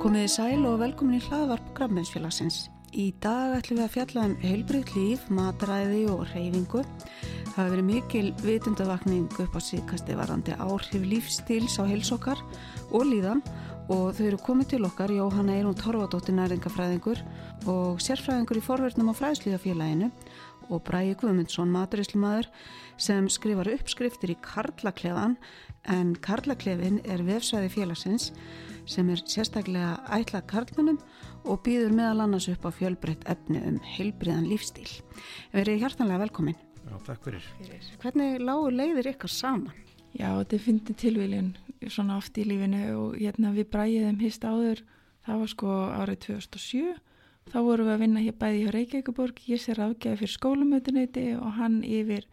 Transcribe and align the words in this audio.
Komiði 0.00 0.30
sæl 0.32 0.62
og 0.64 0.78
velkomin 0.80 1.18
í 1.18 1.24
hlaðvarp 1.26 1.66
Grafmennsfélagsins. 1.76 2.70
Í 2.96 3.10
dag 3.20 3.58
ætlum 3.58 3.82
við 3.82 3.84
að 3.84 3.90
fjalla 3.92 4.22
um 4.30 4.36
heilbrygt 4.40 4.94
líf, 4.96 5.26
matræði 5.28 6.06
og 6.08 6.22
reyfingu. 6.30 6.80
Það 7.50 7.58
hefur 7.58 7.68
verið 7.74 7.86
mikil 7.90 8.30
vitundavakning 8.40 9.26
upp 9.44 9.58
á 9.58 9.60
síðkasti 9.60 10.16
varandi 10.16 10.56
áhrif 10.56 11.04
lífstíls 11.04 11.76
á 11.76 11.84
heilsokkar 11.84 12.40
og 12.88 13.04
líðan 13.10 13.44
og 13.92 14.16
þau 14.16 14.24
eru 14.30 14.40
komið 14.46 14.72
til 14.72 14.82
okkar 14.88 15.12
Jóhanna 15.12 15.58
Eirún 15.58 15.76
Torfadóttir 15.76 16.38
næringafræðingur 16.38 17.20
og 17.68 18.00
sérfræðingur 18.00 18.56
í 18.56 18.64
forverðnum 18.64 19.12
á 19.12 19.14
fræðslíðafélaginu 19.20 20.08
og 20.70 20.84
Bræði 20.86 21.16
Guðmundsson, 21.20 21.72
maturíslumadur 21.74 22.48
sem 23.00 23.28
skrifar 23.32 23.70
uppskriftir 23.74 24.34
í 24.34 24.38
Karlaklefan 24.44 25.36
en 25.90 26.14
Karlaklefin 26.22 27.00
er 27.04 27.24
vefsvæði 27.26 27.70
félagsins 27.74 28.30
sem 28.90 29.10
er 29.12 29.20
sérstaklega 29.22 29.98
ætlað 30.16 30.46
karlunum 30.50 30.98
og 31.44 31.60
býður 31.66 31.94
meðal 31.96 32.24
annars 32.24 32.48
upp 32.52 32.66
á 32.66 32.70
fjölbreytt 32.74 33.26
efni 33.30 33.60
um 33.66 33.78
heilbriðan 33.96 34.48
lífstíl. 34.50 34.88
Verið 35.54 35.84
hjartanlega 35.84 36.24
velkomin. 36.24 36.58
Já, 36.80 36.96
takk 37.06 37.26
fyrir. 37.28 37.46
Hvernig 38.02 38.40
lágur 38.42 38.74
leiðir 38.74 39.12
ykkar 39.12 39.32
saman? 39.32 39.76
Já, 40.16 40.32
þetta 40.40 40.58
finnir 40.64 40.96
tilvílinn 40.98 41.52
svona 41.86 42.18
oft 42.18 42.38
í 42.40 42.46
lífinu 42.48 42.82
og 42.96 43.20
hérna 43.20 43.52
við 43.54 43.70
bræðum 43.72 44.18
hist 44.20 44.44
áður, 44.44 44.82
það 45.26 45.44
var 45.44 45.52
sko 45.54 45.76
árið 46.00 46.18
2007 46.26 46.98
Þá 47.50 47.58
vorum 47.66 47.88
við 47.88 47.94
að 47.96 48.02
vinna 48.04 48.20
hér 48.22 48.36
bæði 48.38 48.58
hjá 48.62 48.70
Reykjavíkuborg, 48.74 49.40
ég 49.50 49.58
sé 49.58 49.74
ráðgæði 49.74 50.20
fyrir 50.20 50.32
skólumötuneyti 50.36 51.24
og 51.34 51.50
hann 51.56 51.80
yfir 51.82 52.28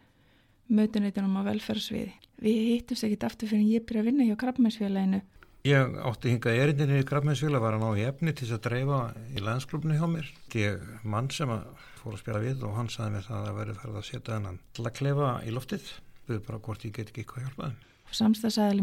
mötuneytunum 0.70 1.40
á 1.40 1.42
velferðsviði. 1.48 2.12
Við 2.38 2.58
hittumst 2.68 3.06
ekkit 3.08 3.24
aftur 3.26 3.50
fyrir 3.50 3.64
en 3.64 3.72
ég 3.72 3.82
byrja 3.88 4.04
að 4.04 4.08
vinna 4.12 4.28
hjá 4.28 4.36
Krabbmennsfélaginu. 4.38 5.20
Ég 5.66 5.96
átti 6.06 6.30
hingað 6.30 6.60
erindinni 6.62 7.00
í 7.02 7.06
Krabbmennsfélag, 7.08 7.60
var 7.64 7.74
að 7.74 7.82
ná 7.82 7.90
í 7.98 8.06
efni 8.06 8.30
til 8.36 8.46
að 8.54 8.64
dreifa 8.68 8.98
í 9.34 9.42
landsklubnu 9.42 9.94
hjá 9.98 10.06
mér. 10.06 10.26
Ég 10.54 10.78
mann 11.02 11.30
sem 11.34 11.50
að 11.50 11.66
fór 11.98 12.14
að 12.14 12.22
spila 12.22 12.44
við 12.44 12.62
og 12.68 12.76
hann 12.78 12.90
saði 12.94 13.10
mér 13.16 13.26
það 13.26 13.42
að 13.48 13.58
verið 13.58 13.80
færð 13.82 13.96
að 13.98 14.08
setja 14.12 14.36
hennan 14.36 14.62
til 14.76 14.84
að 14.86 14.96
klefa 15.00 15.28
í 15.42 15.50
loftið. 15.56 15.84
Við 16.28 16.38
bara 16.46 16.62
hvort 16.62 16.86
ég 16.86 16.94
get 16.94 17.10
ekki 17.10 17.20
eitthvað 17.24 17.44
hjálpaði. 17.48 17.74
Samstagsæðli 18.14 18.82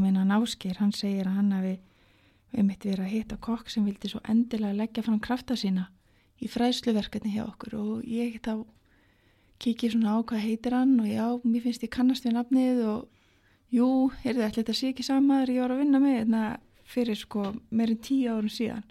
í 6.45 6.51
fræðsluverkefni 6.51 7.33
hjá 7.33 7.43
okkur 7.47 7.77
og 7.79 8.07
ég 8.07 8.39
þá 8.45 8.63
kikið 9.61 9.95
svona 9.95 10.15
á 10.15 10.25
hvað 10.27 10.45
heitir 10.45 10.75
hann 10.75 10.97
og 10.99 11.09
já, 11.09 11.25
mér 11.43 11.63
finnst 11.63 11.85
ég 11.85 11.93
kannast 11.93 12.25
við 12.27 12.35
nafnið 12.37 12.81
og 12.91 13.05
jú, 13.73 13.87
er 14.23 14.37
þetta 14.37 14.61
þetta 14.61 14.75
sé 14.77 14.91
ekki 14.91 15.05
samaður 15.07 15.53
ég 15.55 15.63
var 15.63 15.75
að 15.75 15.81
vinna 15.83 16.01
með 16.03 16.17
þetta 16.21 16.43
fyrir 16.85 17.17
sko 17.17 17.47
meirinn 17.73 18.03
tíu 18.03 18.35
árun 18.35 18.51
síðan 18.51 18.85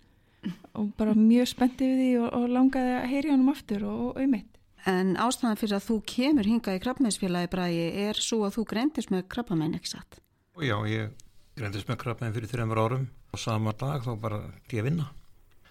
og 0.74 0.90
bara 0.98 1.14
mjög 1.16 1.48
spenntið 1.52 1.92
við 1.92 2.00
því 2.02 2.10
og, 2.20 2.28
og 2.36 2.46
langaði 2.52 2.94
að 2.98 3.08
heyri 3.12 3.32
hann 3.32 3.44
um 3.44 3.52
aftur 3.52 3.86
og, 3.88 4.00
og 4.08 4.20
auðmitt. 4.20 4.50
En 4.90 5.14
ástæðan 5.16 5.60
fyrir 5.60 5.78
að 5.78 5.86
þú 5.86 5.98
kemur 6.10 6.48
hinga 6.48 6.74
í 6.76 6.80
krabbmeinsfélagi 6.84 7.50
bræði 7.54 7.86
er 8.04 8.20
svo 8.20 8.42
að 8.44 8.58
þú 8.58 8.64
greindist 8.74 9.12
með 9.14 9.24
krabbamenn 9.32 9.78
ekki 9.78 9.94
satt? 9.94 10.18
Já, 10.60 10.76
ég 10.90 11.14
greindist 11.56 11.88
með 11.88 12.02
krabbamenn 12.02 12.36
fyrir 12.36 12.52
þreymur 12.52 12.82
árum 12.82 13.06
og 13.32 13.40
sama 13.40 13.72
dag 13.80 14.04
þá 14.04 14.12
bara 14.20 14.42
til 14.68 14.82
að 14.82 14.90
vinna 14.90 15.08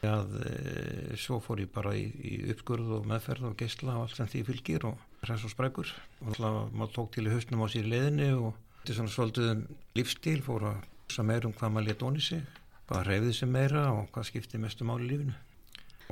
að 0.10 0.34
e, 0.44 1.18
svo 1.20 1.40
fór 1.44 1.62
ég 1.64 1.72
bara 1.74 1.94
í, 1.98 2.08
í 2.10 2.34
uppskurð 2.54 2.96
og 3.00 3.08
meðferð 3.10 3.52
og 3.52 3.56
geysla 3.60 3.98
og 3.98 4.08
allt 4.08 4.20
sem 4.20 4.32
því 4.32 4.44
fylgir 4.50 4.88
og 4.90 5.06
hræs 5.24 5.46
og 5.48 5.54
sprækur. 5.54 5.94
Og 6.22 6.34
alltaf 6.34 6.74
maður 6.74 6.96
tók 6.98 7.14
til 7.16 7.28
í 7.28 7.34
hausnum 7.34 7.64
á 7.64 7.68
sér 7.72 7.88
leðinu 7.92 8.32
og 8.50 8.60
þetta 8.82 8.94
er 8.94 9.00
svona 9.00 9.16
svolítið 9.16 9.54
um 9.54 9.64
lífstíl 10.00 10.42
fór 10.46 10.68
að 10.72 10.84
hugsa 11.04 11.28
meira 11.28 11.50
um 11.50 11.56
hvað 11.56 11.74
maður 11.76 11.90
létt 11.92 12.06
onni 12.10 12.26
sig 12.26 12.44
hvað 12.90 13.08
reyfið 13.08 13.38
sig 13.38 13.50
meira 13.50 13.86
og 13.94 14.10
hvað 14.14 14.28
skipti 14.30 14.60
mestu 14.62 14.88
máli 14.88 15.08
í 15.08 15.14
lífinu. 15.14 15.38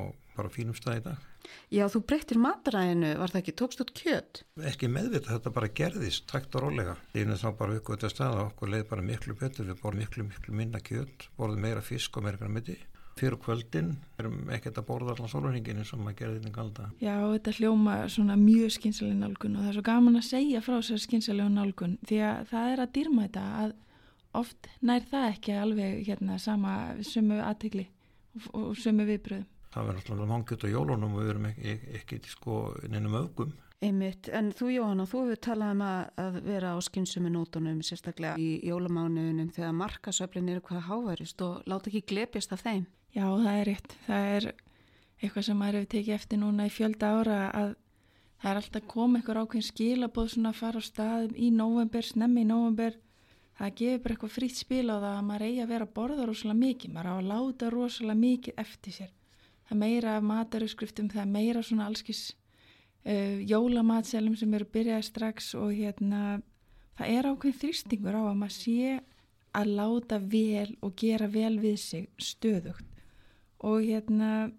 Og 0.02 0.16
bara 0.38 0.52
fínum 0.52 0.78
stað 0.78 1.02
í 1.02 1.04
dag. 1.10 1.28
Já, 1.74 1.84
þú 1.92 2.02
breyttir 2.08 2.40
mataræðinu, 2.40 3.10
var 3.20 3.32
það 3.34 3.40
ekki? 3.42 3.54
Tókst 3.60 3.82
út 3.84 3.92
kjöt? 3.98 4.44
Ekki 4.70 4.88
meðvita, 4.92 5.34
þetta 5.34 5.54
bara 5.56 5.72
gerðist 5.82 6.28
tækt 6.32 6.56
og 6.56 6.66
rólega. 6.66 6.96
Lífinu 7.16 7.38
þá 7.42 7.50
bara 7.60 7.76
uppgötu 7.80 8.08
að 8.12 8.40
okkur 8.46 8.72
leið 8.72 8.86
bara 8.94 9.06
miklu 9.06 9.36
betur, 9.40 9.68
við 9.68 9.82
borum 9.82 10.04
miklu, 10.04 10.28
miklu 10.30 10.56
minna 10.56 10.80
kjöt, 10.86 11.28
borðum 11.38 11.66
meira 11.66 11.84
fisk 11.84 12.18
og 12.18 12.28
meira 12.28 12.40
græmiti 12.40 12.78
fyrir 13.22 13.38
kvöldin 13.42 13.94
erum 14.20 14.50
ekkert 14.54 14.80
að 14.82 14.88
borða 14.90 15.14
allan 15.16 15.32
sólurhinginu 15.32 15.86
sem 15.86 16.02
maður 16.02 16.18
gerði 16.22 16.42
þetta 16.42 16.56
galda. 16.58 16.90
Já, 17.02 17.16
þetta 17.22 17.54
hljóma 17.59 17.96
svona 18.09 18.38
mjög 18.42 18.76
skynsalega 18.78 19.20
nálgun 19.22 19.56
og 19.56 19.64
það 19.64 19.72
er 19.72 19.78
svo 19.78 19.86
gaman 19.92 20.20
að 20.20 20.28
segja 20.28 20.66
frá 20.66 20.76
sér 20.86 21.02
skynsalega 21.06 21.54
nálgun 21.54 21.98
því 22.09 22.22
að 22.28 22.44
það 22.52 22.74
er 22.74 22.84
að 22.84 22.94
dýrma 22.98 23.28
þetta 23.28 23.48
að 23.62 23.74
oft 24.42 24.70
nær 24.82 25.08
það 25.12 25.32
ekki 25.32 25.58
alveg 25.59 26.06
hérna 26.08 26.38
sama 26.42 26.76
sumu 27.06 27.42
aðtegli 27.44 27.88
og, 28.36 28.54
og 28.56 28.78
sumu 28.80 29.08
viðbröðum. 29.09 29.50
Það 29.72 29.88
verður 29.88 30.14
alltaf 30.14 30.30
mangjöld 30.32 30.64
á 30.68 30.74
jólunum 30.74 31.14
og 31.16 31.22
við 31.22 31.30
erum 31.32 31.52
ekki, 31.52 31.76
ekki, 32.00 32.22
sko 32.28 32.56
nefnum 32.92 33.20
öfgum. 33.22 33.53
Einmitt, 33.82 34.28
en 34.30 34.52
þú 34.53 34.68
Jóhanna, 34.76 35.08
þú 35.09 35.24
hefur 35.24 35.40
talað 35.42 35.72
um 35.74 35.80
að 35.88 36.36
vera 36.46 36.74
á 36.76 36.78
skynsumi 36.86 37.32
nótunum 37.34 37.80
sérstaklega 37.82 38.36
í 38.38 38.59
jólamánuðunum 38.68 39.50
þegar 39.56 39.78
markasöflin 39.80 40.52
eru 40.53 40.62
hvað 40.68 40.84
hávarist 40.86 41.42
og 41.42 41.64
láta 41.66 41.90
ekki 41.90 42.03
glepjast 42.12 42.53
af 42.53 42.62
þeim. 42.68 42.84
Já, 43.12 43.26
það 43.28 43.54
er 43.54 43.66
rétt. 43.68 43.94
Það 44.06 44.34
er 44.34 44.46
eitthvað 45.22 45.46
sem 45.46 45.58
maður 45.60 45.78
hefur 45.82 45.92
tekið 45.92 46.16
eftir 46.16 46.40
núna 46.40 46.66
í 46.68 46.72
fjölda 46.72 47.08
ára 47.12 47.40
að 47.52 47.72
það 48.42 48.52
er 48.52 48.60
alltaf 48.62 48.86
komið 48.90 49.20
eitthvað 49.20 49.40
ákveðin 49.42 49.68
skilabóð 49.68 50.30
svona 50.32 50.52
að 50.52 50.60
fara 50.62 50.80
á 50.80 50.84
staðum 50.88 51.34
í 51.36 51.50
november, 51.54 52.08
snemmi 52.08 52.46
í 52.46 52.50
november. 52.50 53.00
Það 53.60 53.74
gefur 53.82 54.04
bara 54.04 54.16
eitthvað 54.16 54.36
frýtt 54.38 54.58
spil 54.62 54.86
á 54.88 54.96
það 54.96 55.10
að 55.12 55.26
maður 55.28 55.48
eigi 55.48 55.62
að 55.62 55.74
vera 55.74 55.88
að 55.88 55.96
borða 55.98 56.28
rosalega 56.30 56.60
mikið. 56.62 56.94
Maður 56.96 57.12
á 57.12 57.16
að 57.18 57.28
láta 57.32 57.72
rosalega 57.76 58.22
mikið 58.22 58.62
eftir 58.64 58.96
sér. 58.96 59.12
Það 59.68 59.76
er 59.76 59.82
meira 59.84 60.14
matarauðskriftum, 60.32 61.10
það 61.12 61.22
er 61.26 61.34
meira 61.36 61.64
svona 61.68 61.90
allskis 61.92 62.22
uh, 62.32 63.38
jólamatselum 63.52 64.38
sem 64.40 64.56
eru 64.56 64.70
byrjaði 64.72 65.08
strax 65.10 65.52
og 65.60 65.76
hérna 65.76 66.40
það 66.96 67.18
er 67.18 67.30
ákveðin 67.30 67.60
þrýstingur 67.60 68.18
á 68.18 68.24
að 68.24 68.40
maður 68.40 68.58
sé 68.58 68.96
að 69.52 69.76
láta 69.78 70.22
vel 70.32 70.70
og 70.80 70.96
gera 70.96 71.28
vel 71.28 71.58
við 71.60 71.78
sig 71.84 72.08
stöðugt 72.16 72.91
og 73.62 73.82
hérna 73.86 74.52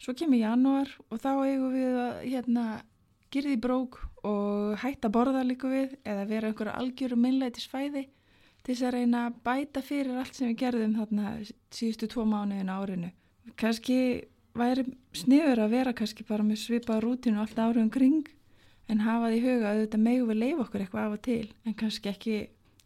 svo 0.00 0.14
kemur 0.16 0.40
januar 0.40 0.90
og 1.10 1.20
þá 1.20 1.30
eigum 1.46 1.72
við 1.74 1.96
að 2.02 2.20
hérna 2.26 2.66
girði 3.32 3.56
brók 3.60 3.98
og 4.26 4.76
hætta 4.82 5.10
borða 5.12 5.44
líka 5.46 5.70
við 5.70 5.96
eða 6.06 6.28
vera 6.28 6.50
einhverja 6.50 6.76
algjöru 6.80 7.18
minnleitis 7.20 7.68
fæði 7.70 8.06
til 8.66 8.74
þess 8.74 8.86
að 8.88 8.96
reyna 8.96 9.26
að 9.28 9.36
bæta 9.46 9.82
fyrir 9.84 10.16
allt 10.20 10.34
sem 10.34 10.50
við 10.50 10.60
gerðum 10.64 10.96
þarna 10.98 11.34
síðustu 11.70 12.08
tvo 12.10 12.24
mánuðin 12.26 12.72
árinu. 12.72 13.12
Kanski 13.60 13.98
væri 14.56 14.86
sniður 15.14 15.62
að 15.66 15.76
vera 15.76 15.94
kannski 15.96 16.26
bara 16.26 16.46
með 16.46 16.62
svipa 16.64 16.98
rútinu 17.02 17.42
allt 17.42 17.58
árið 17.58 17.84
um 17.84 17.92
kring 17.94 18.26
en 18.90 19.04
hafa 19.04 19.30
því 19.30 19.40
huga 19.44 19.70
að 19.70 19.80
þetta 19.84 20.02
megu 20.02 20.26
við 20.30 20.40
leif 20.42 20.62
okkur 20.64 20.84
eitthvað 20.84 21.06
af 21.06 21.16
og 21.16 21.22
til 21.26 21.46
en 21.66 21.78
kannski 21.78 22.10
ekki 22.10 22.36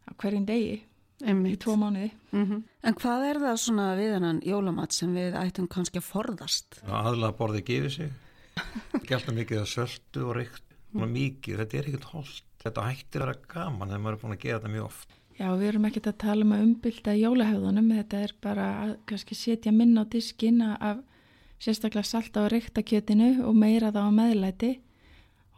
á 0.09 0.11
hverjum 0.21 0.47
degi 0.49 0.79
Einmitt. 1.23 1.55
í 1.55 1.61
tvo 1.65 1.77
mánuði. 1.77 2.11
Mm 2.33 2.47
-hmm. 2.47 2.63
En 2.83 2.95
hvað 2.95 3.25
er 3.29 3.41
það 3.45 3.57
svona 3.65 3.87
við 3.99 4.13
hennan 4.15 4.41
jólamat 4.41 4.93
sem 4.93 5.15
við 5.15 5.37
ættum 5.37 5.69
kannski 5.69 5.99
að 5.99 6.09
forðast? 6.09 6.81
Aðla 6.87 7.33
borði 7.37 7.63
gefið 7.63 7.93
sig, 7.93 8.11
gælta 9.09 9.33
mikið 9.33 9.61
að 9.61 9.73
söldu 9.75 10.27
og 10.27 10.37
reykt, 10.37 10.63
mikið, 10.93 11.57
þetta 11.59 11.79
er 11.79 11.89
ekkert 11.89 12.11
holdt, 12.13 12.45
þetta 12.63 12.89
hættir 12.89 13.23
að 13.23 13.27
vera 13.27 13.39
gaman 13.49 13.89
þegar 13.89 14.01
maður 14.01 14.17
er 14.17 14.23
búin 14.23 14.37
að 14.37 14.43
gera 14.45 14.59
þetta 14.59 14.75
mjög 14.75 14.85
oft. 14.85 15.09
Já, 15.41 15.57
við 15.57 15.69
erum 15.69 15.85
ekkert 15.89 16.07
að 16.07 16.19
tala 16.19 16.45
um 16.45 16.53
að 16.53 16.63
umbylda 16.67 17.13
jólahöfðunum, 17.17 17.93
þetta 17.97 18.19
er 18.21 18.35
bara 18.41 18.67
að 18.85 18.97
kannski 19.07 19.35
setja 19.35 19.73
minna 19.73 20.05
á 20.05 20.13
diskina 20.13 20.77
af 20.77 20.99
sérstaklega 21.61 22.05
salta 22.05 22.45
og 22.45 22.53
reyktakjötinu 22.53 23.45
og 23.45 23.57
meira 23.57 23.93
það 23.93 24.09
á 24.09 24.13
meðlæti 24.17 24.71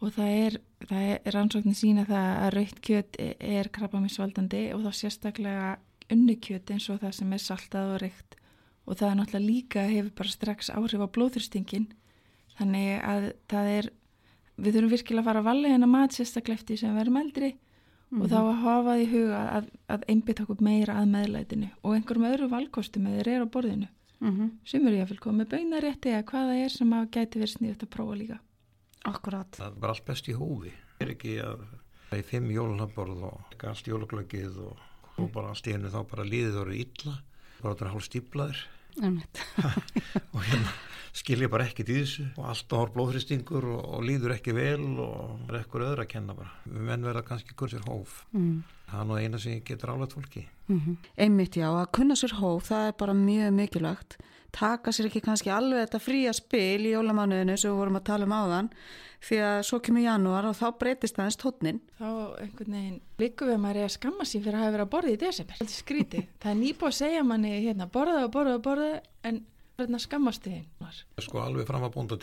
og 0.02 0.14
það 0.16 0.30
er, 0.46 0.58
það 0.88 1.08
er 1.12 1.34
rannsóknin 1.34 1.78
sína 1.78 2.04
það 2.08 2.28
að 2.42 2.52
raukt 2.56 2.80
kjöt 2.86 3.18
er 3.38 3.70
krabbaminsvaldandi 3.76 4.62
og 4.74 4.84
þá 4.86 4.92
sérstaklega 4.98 5.72
unnukjöt 6.12 6.70
eins 6.74 6.88
og 6.92 7.00
það 7.02 7.16
sem 7.18 7.32
er 7.32 7.42
saltað 7.42 7.94
og 7.94 8.00
raukt 8.02 8.38
og 8.84 8.98
það 8.98 9.08
er 9.08 9.18
náttúrulega 9.20 9.46
líka 9.46 9.84
hefur 9.88 10.14
bara 10.18 10.34
strax 10.34 10.70
áhrif 10.74 11.04
á 11.04 11.14
blóðþurstingin 11.14 11.88
þannig 12.58 12.94
að 13.06 13.28
það 13.50 13.72
er 13.78 13.90
við 14.62 14.76
þurfum 14.76 14.92
virkilega 14.92 15.22
að 15.22 15.28
fara 15.30 15.42
að 15.42 15.48
valja 15.50 15.72
hennar 15.74 15.92
mat 15.92 16.16
sérstaklega 16.16 16.60
eftir 16.60 16.80
sem 16.80 16.96
verðum 16.96 17.20
eldri 17.22 17.50
mm 17.52 17.58
-hmm. 18.18 18.22
og 18.22 18.30
þá 18.30 18.38
að 18.42 18.62
hafa 18.66 18.96
því 18.98 19.06
huga 19.14 19.40
að, 19.56 19.66
að 19.88 20.06
einbita 20.08 20.42
okkur 20.42 20.62
meira 20.62 20.94
að 21.00 21.10
meðlætinu 21.14 21.68
og 21.82 21.94
einhverjum 21.94 22.30
öðru 22.30 22.48
valkostum 22.48 23.06
eða 23.06 23.32
eru 23.34 23.46
á 23.46 23.54
borðinu 23.54 23.88
mm 24.20 24.30
-hmm. 24.30 24.50
sem 24.64 24.86
eru 24.86 24.96
ég 24.96 25.02
að 25.02 25.08
fylgja 25.08 25.32
með 25.32 25.50
baunarétti 25.54 26.08
eða 26.08 26.28
hvaða 26.30 26.54
er 26.64 26.70
sem 26.70 26.92
að 26.92 27.10
gæti 27.10 27.38
verið 27.38 27.54
sniðut 27.56 27.82
að 27.82 27.94
prófa 27.94 28.14
líka 28.14 28.38
Akkurat. 29.08 29.58
Það 29.58 29.80
var 29.82 29.94
allt 29.94 30.04
best 30.06 30.28
í 30.30 30.36
hófi. 30.36 30.72
Það 30.98 31.06
er 31.06 31.14
ekki 31.16 31.34
að 31.42 31.64
það 32.12 32.20
er 32.20 32.28
fimm 32.28 32.52
jólunarborð 32.52 33.26
og 33.30 33.66
allt 33.70 33.88
jólaglöggið 33.88 34.62
og, 34.66 34.86
og 35.16 35.28
bara 35.34 35.56
stíðinu 35.56 35.90
þá 35.92 36.00
bara 36.10 36.28
líðið 36.28 36.58
voru 36.60 36.78
illa, 36.78 37.14
bara 37.62 37.74
þetta 37.74 37.86
er 37.86 37.92
hálf 37.94 38.08
stíblaður 38.08 38.64
og 40.34 40.42
hérna 40.44 40.72
skilja 41.16 41.48
bara 41.52 41.64
ekkit 41.68 41.88
í 41.92 41.96
þessu 42.02 42.26
og 42.36 42.48
alltaf 42.52 42.82
hár 42.82 42.92
blóðhristingur 42.92 43.66
og, 43.72 43.80
og 43.96 44.04
líður 44.04 44.34
ekki 44.36 44.54
vel 44.56 44.84
og 45.00 45.48
er 45.48 45.62
ekkur 45.62 45.86
öðra 45.86 46.04
að 46.06 46.12
kenna 46.12 46.36
bara. 46.36 46.52
Menn 46.68 47.04
verða 47.04 47.24
kannski 47.26 47.56
kursir 47.56 47.84
hóf. 47.88 48.22
Mm. 48.36 48.60
Það 48.92 49.00
er 49.00 49.08
nú 49.08 49.16
eina 49.16 49.38
sem 49.40 49.62
getur 49.64 49.94
álægt 49.94 50.12
fólki. 50.12 50.42
Mm 50.68 50.80
-hmm. 50.80 50.96
Einmitt 51.16 51.56
já, 51.56 51.68
að 51.68 51.92
kunna 51.92 52.14
sér 52.14 52.32
hóf, 52.40 52.68
það 52.68 52.88
er 52.88 52.92
bara 52.98 53.12
mjög 53.14 53.52
mikilvægt. 53.52 54.16
Taka 54.52 54.90
sér 54.92 55.06
ekki 55.06 55.20
kannski 55.20 55.50
alveg 55.50 55.86
þetta 55.88 55.98
fría 55.98 56.32
spil 56.32 56.84
í 56.84 56.92
jólamánuðinu 56.92 57.56
sem 57.56 57.70
við 57.70 57.76
vorum 57.76 57.96
að 57.96 58.04
tala 58.04 58.24
um 58.24 58.32
áðan 58.32 58.68
því 59.22 59.38
að 59.38 59.62
svo 59.62 59.78
kemur 59.78 60.02
janúar 60.02 60.44
og 60.44 60.56
þá 60.58 60.78
breytist 60.78 61.18
aðeins 61.18 61.38
tótnin. 61.40 61.80
Þá 61.98 62.08
einhvern 62.42 62.72
veginn 62.72 63.00
líku 63.18 63.46
við 63.46 63.58
maður 63.62 63.76
er 63.76 63.84
að 63.84 63.96
skamma 63.96 64.24
sér 64.24 64.42
fyrir 64.42 64.58
að 64.58 64.62
hafa 64.62 64.74
verið 64.74 64.86
að 64.86 64.94
borða 64.94 65.12
í 65.12 65.16
desember. 65.16 65.56
Er 65.60 65.66
skrítið. 65.66 66.26
það 66.42 66.50
er 66.52 66.58
nýbúið 66.62 66.90
að 66.90 66.98
segja 66.98 67.22
manni 67.22 67.52
hérna 67.66 67.86
borða 67.86 68.24
og 68.24 68.30
borða 68.30 68.54
og 68.54 68.62
borða 68.62 69.00
en 69.22 69.46
hérna 69.78 69.98
skammast 69.98 70.42
þið 70.44 70.52
einn. 70.52 70.66
Sko 71.18 71.38
alveg 71.38 71.66
fram 71.66 71.82
að 71.82 71.94
búnda 71.94 72.16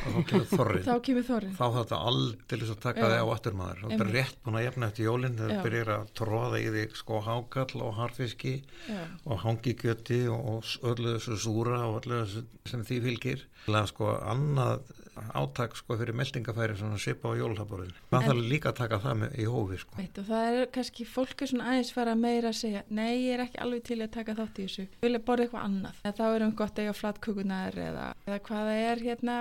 degi 0.00 0.20
þá 0.20 0.20
kemur 0.30 0.48
þorrin 0.50 0.86
þá 0.86 0.94
kemur 1.06 1.26
þorrin 1.28 1.56
þá 1.58 1.66
þetta 1.78 2.00
aldrei 2.10 2.60
að 2.66 2.82
taka 2.84 3.10
þig 3.10 3.24
á 3.24 3.28
afturmaður 3.34 3.82
þá 3.84 3.96
er 3.96 4.12
rétt 4.14 4.38
búin 4.44 4.58
að 4.60 4.66
jefna 4.66 4.90
eftir 4.90 5.08
jólinn 5.08 5.38
þegar 5.40 5.64
byrjir 5.66 5.92
að 5.96 6.12
tróða 6.20 6.60
í 6.60 6.68
þig 6.76 6.96
sko 7.00 7.20
hákall 7.26 7.84
og 7.86 7.98
harfiski 7.98 8.54
Já. 8.86 9.02
og 9.24 9.44
hangikjöti 9.44 10.22
og 10.32 10.72
öllu 10.92 11.16
þessu 11.16 11.38
súra 11.44 11.84
og 11.88 12.00
öllu 12.00 12.22
þessu 12.24 12.46
sem 12.70 12.82
því 12.86 12.98
fylgir. 13.06 13.46
Eða 13.68 13.86
sko 13.90 14.16
annað 14.18 14.90
áttak 15.36 15.74
sko 15.76 15.96
fyrir 16.00 16.16
meldingafæri 16.16 16.76
svona 16.78 16.98
sipa 17.00 17.28
á 17.28 17.36
jólhaborðin 17.36 17.92
maður 18.12 18.30
þarf 18.30 18.50
líka 18.52 18.70
að 18.70 18.78
taka 18.78 19.00
það 19.02 19.16
með 19.22 19.34
í 19.36 19.46
hófi 19.52 19.80
sko. 19.82 19.96
Veit, 19.98 20.20
og 20.22 20.28
það 20.30 20.60
er 20.60 20.70
kannski 20.76 21.06
fólk 21.08 21.42
er 21.44 21.50
svona 21.50 21.66
aðeins 21.72 21.92
fara 21.96 22.14
meira 22.16 22.52
að 22.52 22.60
segja 22.60 22.84
nei 22.88 23.26
ég 23.26 23.34
er 23.34 23.44
ekki 23.44 23.60
alveg 23.64 23.84
til 23.90 23.98
að 24.00 24.12
taka 24.16 24.36
þátt 24.38 24.60
í 24.60 24.68
þessu. 24.68 24.86
Vilja 25.02 25.22
borða 25.26 25.46
eitthvað 25.46 25.66
annað. 25.66 26.00
En 26.04 26.16
þá 26.16 26.24
erum 26.28 26.52
við 26.52 26.60
gott 26.62 26.78
að 26.78 26.86
eiga 26.86 26.96
flatkukunar 27.00 27.80
eða, 27.88 28.06
eða 28.28 28.40
hvaða 28.48 28.78
er 28.86 29.04
hérna 29.10 29.36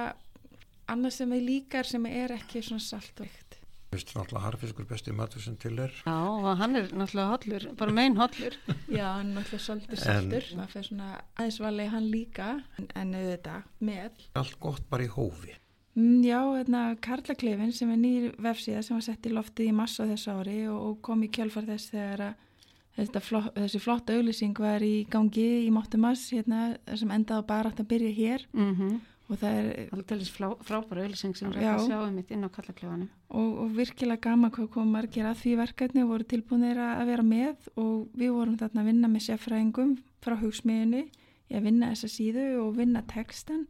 annað 0.94 1.16
sem 1.16 1.36
við 1.36 1.46
líkar 1.48 1.88
sem 1.88 2.10
er 2.10 2.34
ekki 2.36 2.64
svona 2.66 2.84
salt 2.84 3.22
og 3.22 3.28
eitt. 3.28 3.60
Þú 3.90 3.98
veist 3.98 4.12
náttúrulega 4.14 4.46
harfiskur 4.46 4.86
besti 4.86 5.14
matur 5.18 5.42
sem 5.42 5.56
til 5.58 5.80
er. 5.82 5.94
Já, 6.06 6.14
og 6.14 6.60
hann 6.60 6.78
er 6.78 6.92
náttúrulega 6.94 7.32
hollur, 7.32 7.64
bara 7.80 7.96
megin 7.98 8.20
hollur. 8.20 8.58
Já, 9.00 9.06
hann 9.16 9.32
er 9.32 9.40
náttúrulega 9.40 9.64
svolítið 9.66 10.04
saltur. 10.04 10.46
Það 10.52 10.76
fyrir 10.76 10.88
svona 10.92 11.08
aðeins 11.34 11.58
valið 11.64 11.90
hann 11.96 12.12
líka 12.12 12.52
en, 12.78 12.92
en 13.02 13.18
auðvitað 13.18 13.66
með. 13.90 14.22
Allt 14.44 14.60
gott 14.62 14.86
bara 14.92 15.08
í 15.08 15.10
hófi. 15.16 15.58
Mm, 15.98 16.22
já, 16.22 16.38
hérna 16.54 16.84
Karlaklefin 17.02 17.74
sem 17.74 17.90
er 17.90 17.98
nýr 18.00 18.30
vefsíða 18.38 18.86
sem 18.86 18.96
var 18.96 19.08
sett 19.08 19.26
í 19.26 19.34
loftið 19.34 19.72
í 19.72 19.76
massa 19.76 20.06
þess 20.08 20.30
ári 20.32 20.60
og, 20.70 20.78
og 20.86 21.02
kom 21.10 21.26
í 21.26 21.32
kjálfar 21.34 21.66
þess 21.72 21.90
þegar 21.96 22.26
að 22.30 23.18
flott, 23.26 23.56
þessi 23.58 23.82
flotta 23.82 24.14
auðlýsing 24.14 24.62
var 24.62 24.86
í 24.86 25.08
gangi 25.10 25.50
í 25.66 25.72
Máttumass 25.74 26.30
hérna, 26.36 26.76
sem 26.94 27.10
endaði 27.16 27.48
bara 27.50 27.74
að 27.74 27.90
byrja 27.90 28.14
hér 28.22 28.46
mm 28.54 28.76
-hmm 28.76 29.00
og 29.30 29.38
það 29.38 29.58
er 29.62 29.94
alltaf 29.94 30.30
frábæra 30.66 31.04
auðvilsing 31.06 31.38
sem 31.38 31.52
er 31.52 31.64
að 31.76 31.86
sjá 31.86 31.98
um 32.02 32.16
mitt 32.18 32.32
inn 32.34 32.46
á 32.46 32.50
kallakljóðanu 32.50 33.10
og, 33.30 33.50
og 33.64 33.74
virkilega 33.78 34.24
gama 34.24 34.50
hvað 34.54 34.70
kom 34.74 34.94
margir 34.94 35.28
að 35.30 35.44
því 35.44 35.56
verkefni 35.60 36.04
og 36.04 36.14
voru 36.14 36.26
tilbúinir 36.30 36.80
að 36.82 37.12
vera 37.12 37.26
með. 37.26 37.68
Og 37.78 38.08
við 38.18 38.34
vorum 38.36 38.58
þarna 38.60 38.84
að 38.84 38.90
vinna 38.90 39.12
með 39.12 39.26
sérfræðingum 39.28 39.92
frá 40.24 40.36
hugsmiðinu 40.42 41.04
í 41.06 41.58
að 41.58 41.68
vinna 41.68 41.92
þessa 41.94 42.10
síðu 42.16 42.48
og 42.64 42.74
vinna 42.80 43.04
textan 43.10 43.68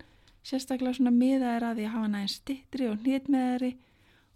sérstaklega 0.48 0.96
svona 0.98 1.14
miðaðir 1.14 1.68
að 1.68 1.80
því 1.80 1.86
að 1.86 1.94
hafa 1.96 2.12
næðin 2.14 2.34
stittri 2.34 2.88
og 2.90 3.04
hnitmeðari 3.04 3.74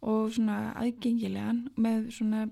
og 0.04 0.34
svona 0.36 0.58
aðgengilegan 0.82 1.62
með 1.80 2.10
svona 2.18 2.46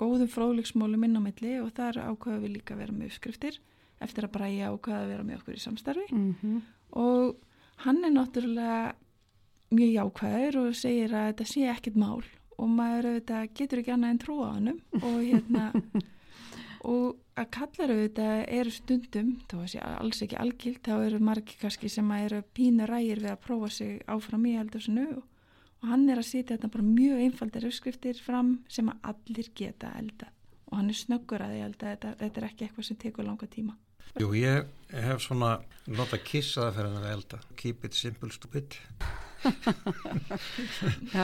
góðum 0.00 0.30
fróðleiksmólum 0.32 1.04
inn 1.06 1.20
á 1.20 1.22
milli. 1.22 1.56
Og 1.60 1.72
þar 1.76 2.00
ákvaða 2.08 2.42
við 2.46 2.56
líka 2.56 2.74
að 2.74 2.84
vera 2.84 2.96
með 2.96 3.10
uppskriftir 3.12 3.60
eftir 4.04 4.26
að 4.26 4.34
bræja 4.38 4.70
ákvaða 4.72 5.02
að 5.02 5.12
vera 5.12 5.26
með 5.26 5.42
okkur 5.42 5.58
í 5.58 5.62
samstarfi. 5.62 6.06
Mm 6.10 6.32
-hmm. 6.40 6.62
og 7.04 7.36
hann 7.82 8.04
er 8.04 8.14
náttúrulega 8.14 8.94
mjög 9.74 9.92
jákvæður 9.98 10.58
og 10.62 10.78
segir 10.78 11.14
að 11.14 11.28
þetta 11.30 11.46
sé 11.50 11.68
ekkit 11.72 11.98
mál 11.98 12.22
og 12.54 12.70
maður 12.70 13.10
auðvitað 13.10 13.52
getur 13.58 13.82
ekki 13.82 13.94
annað 13.94 14.14
en 14.14 14.22
trúa 14.22 14.48
á 14.50 14.54
hannum 14.54 14.80
og 15.00 15.16
hérna 15.18 15.64
og 16.94 17.06
að 17.34 17.48
kallar 17.56 17.92
auðvitað 17.94 18.42
eru 18.58 18.72
stundum, 18.74 19.30
þá 19.50 19.56
er 19.58 19.70
það 19.72 19.94
alls 19.98 20.22
ekki 20.24 20.38
algilt, 20.38 20.82
þá 20.86 20.94
eru 21.08 21.20
margi 21.24 21.56
kannski 21.58 21.90
sem 21.90 22.12
eru 22.14 22.42
pínu 22.54 22.86
rægir 22.90 23.22
við 23.24 23.32
að 23.32 23.42
prófa 23.46 23.70
sig 23.74 24.04
áfram 24.06 24.46
í 24.46 24.54
eldursinu 24.60 25.06
og 25.18 25.88
hann 25.90 26.06
er 26.08 26.20
að 26.20 26.30
setja 26.30 26.54
þetta 26.54 26.70
bara 26.76 26.86
mjög 26.86 27.24
einfaldar 27.26 27.66
uppskriftir 27.68 28.20
fram 28.22 28.58
sem 28.72 28.88
að 28.92 29.10
allir 29.12 29.50
geta 29.56 29.90
elda 29.98 30.30
og 30.70 30.78
hann 30.78 30.92
er 30.92 30.98
snöggur 30.98 31.42
að 31.44 31.58
elda 31.66 31.90
þetta, 31.94 32.14
þetta 32.22 32.40
er 32.40 32.46
ekki 32.48 32.68
eitthvað 32.68 32.88
sem 32.88 33.00
tekur 33.02 33.26
langa 33.26 33.50
tíma 33.50 33.74
Jú, 34.14 34.28
ég 34.38 34.68
hef 34.94 35.22
svona 35.24 35.56
nota 35.90 36.18
kissaða 36.22 36.72
fyrir 36.76 36.98
að 37.00 37.06
elda. 37.10 37.38
Keep 37.58 37.86
it 37.88 37.96
simple 37.98 38.30
stupid. 38.30 38.76